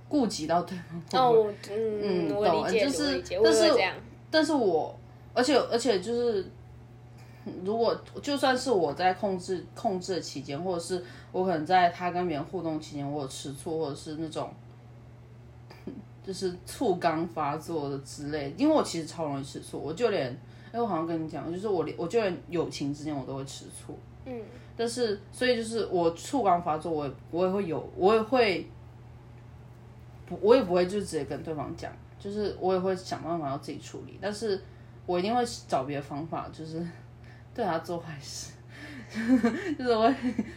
[0.07, 0.77] 顾及到对
[1.09, 1.21] 方。
[1.21, 3.73] 哦，我嗯，嗯我理解，懂就是我理解，但是。
[4.31, 4.93] 但是我，
[5.33, 6.45] 而且而且就是，
[7.63, 14.49] 如果就算是我在控制控制的期间，或者是我可能在他跟别人互动期间，我有吃醋，或者是那种
[16.25, 20.35] 就是醋刚发作的之类，因为我其实超容易吃醋，我就连，
[20.71, 24.41] 哎，我好像跟你讲，就是我连我就连友情之间我都会吃醋，嗯，
[24.75, 28.67] 但是所以就是我醋刚发作，我也我也会有，我也会。
[30.27, 34.59] 不，我也不会就直接跟对方讲，就是我也会想办法要自己处理，但是
[35.05, 36.83] 我一定会找别的方法，就是
[37.55, 38.51] 对他做坏事，
[39.79, 40.15] 就是我会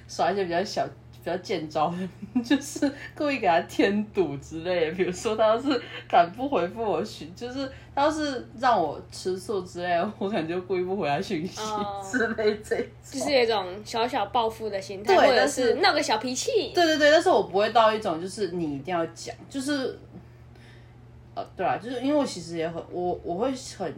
[0.08, 0.84] 耍一些比较小、
[1.22, 2.08] 比较见招的，
[2.42, 4.96] 就是故意给他添堵之类的。
[4.96, 12.86] 比如说他要是敢不回复我讯，就是他要是让我吃醋之类的，我可能就故意不回他讯息哦之类这种。
[13.10, 16.72] 就是有一种小小报复的心态，或者是是闹个小脾气。
[16.74, 19.98] 对对对，但是我不会到一种就是你一定要讲，就是，
[21.34, 23.94] 呃，对啊，就是因为我其实也很我我会很，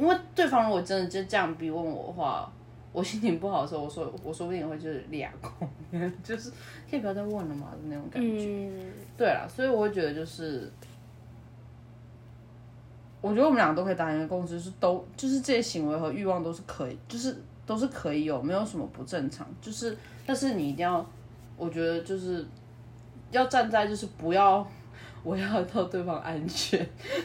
[0.00, 2.50] 因为对方如果真的就这样逼问我的话，
[2.90, 5.68] 我心情不好的时候，我说我说不定也会就是俩空，
[6.24, 6.50] 就是
[6.90, 8.28] 可以不要再问了嘛的那种感觉。
[8.28, 10.72] 嗯，对啦，所以我会觉得就是，
[13.20, 17.36] 我觉得我们俩都可以达成一个共识，就是都就是这些行为和欲望都是可以，就是
[17.66, 19.46] 都是可以有，没有什么不正常。
[19.60, 19.94] 就是，
[20.24, 21.04] 但是你一定要，
[21.58, 22.42] 我觉得就是
[23.30, 24.66] 要站在就是不要。
[25.22, 26.78] 我要到对方安全，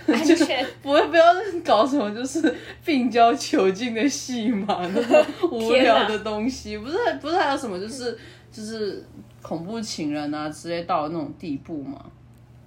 [0.08, 0.66] 安全。
[0.84, 1.24] 不会不要
[1.64, 6.78] 搞什么就是病娇囚禁的戏嘛，那种 无聊的东西。
[6.78, 8.18] 不是不是还有什么就是
[8.52, 9.04] 就是
[9.42, 12.06] 恐怖情人啊之类到那种地步嘛？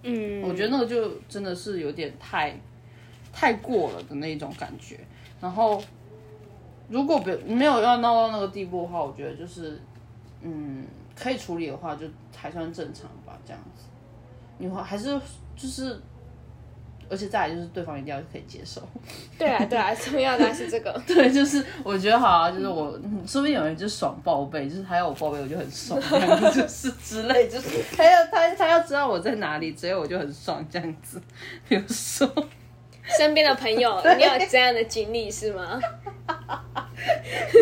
[0.03, 2.59] 嗯，我觉得那个就真的是有点太
[3.33, 4.99] 太过了的那种感觉。
[5.41, 5.83] 然后
[6.89, 9.79] 如果别没有要闹到那个地步的话，我觉得就是
[10.43, 13.83] 嗯可以处理的话，就还算正常吧，这样子。
[14.59, 15.19] 你会还是
[15.57, 15.99] 就是，
[17.09, 18.83] 而且再来就是对方一定要可以接受。
[19.39, 20.93] 对啊，对啊， 重要的是这个。
[21.07, 31.21] 对，就是我觉得好啊，就是我，嗯说不定有人就爽报备，就是他要我报备，我就很爽，这样子就是之类，就是他要他他要知道我在哪里，所以我就很爽这样子。
[31.69, 32.29] 比如说，
[33.17, 35.81] 身边的朋友， 你有这样的经历是吗？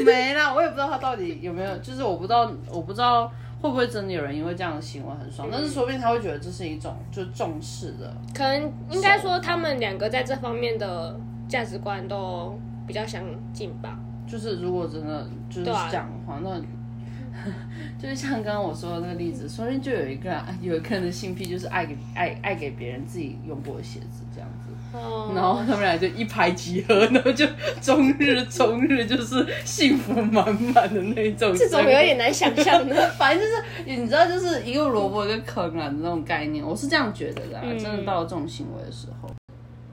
[0.05, 3.31] 没啦，我也不知道他到底有没有，就是我不知道，我不知道
[3.61, 13.99] 会不会真的有人因为这样的行为很爽，但是说不定他会觉得这是一种就是重视的，可能应该说他们两个在这方面的价值观都比较相近吧。
[14.27, 16.61] 就是如果真的就是这对啊样的话，那
[17.99, 24.66] 就是像刚刚我说的那个例子，说不定就有一个人有一个人的性癖就是爱给爱爱给别人自己用过的鞋子这样子。
[24.93, 27.47] 哦然后他们俩就一拍即合，然后就
[27.81, 31.55] 终日终日就是幸福满满的那种。
[31.55, 32.95] 这种有点难想象的。
[33.19, 37.63] 反正就是你知道，就是一个萝卜一个坑啊的那种概念，我是这样觉得的、啊。
[37.65, 39.29] 嗯真的到了这种行为的时候，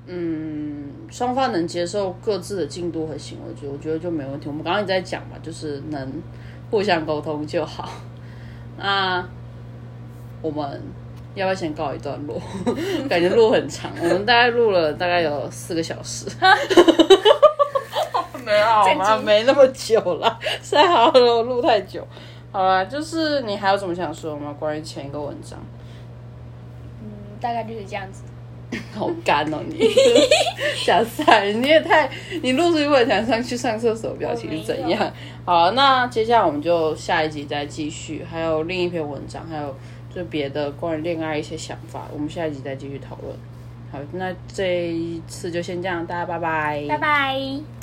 [0.08, 4.48] 嗯，双方能接受各自的进度和行为，就我觉得就没问题。
[4.48, 6.22] 我们刚刚也在讲嘛，就是能
[6.72, 7.90] 互相沟通就好。
[8.78, 9.28] 那
[10.42, 10.82] 我们
[11.36, 12.42] 要不要先告一段落？
[13.10, 16.28] 感觉录很长，我们大概录了大概有四个小时。
[18.46, 19.18] 没有好吗？
[19.24, 22.06] 没那么久了，太好了，我录太久。
[22.52, 24.56] 好啦，就是你还有什么想说吗？
[24.60, 25.58] 关于前一个文章，
[27.02, 27.08] 嗯，
[27.40, 28.24] 大概就是这样子。
[28.96, 29.88] 好干哦你，
[30.84, 32.10] 假赛，你也太，
[32.42, 35.12] 你录出去我也想上去上厕所，表情是怎样？
[35.46, 39.76] 好，那接下来我们就下一集再继续，还有另一篇文章，还有
[40.14, 43.36] 就别的关于恋爱一些想法，我们下一集再继续讨论。
[43.92, 47.83] 好，那这一次就先这样，大家拜拜，拜拜。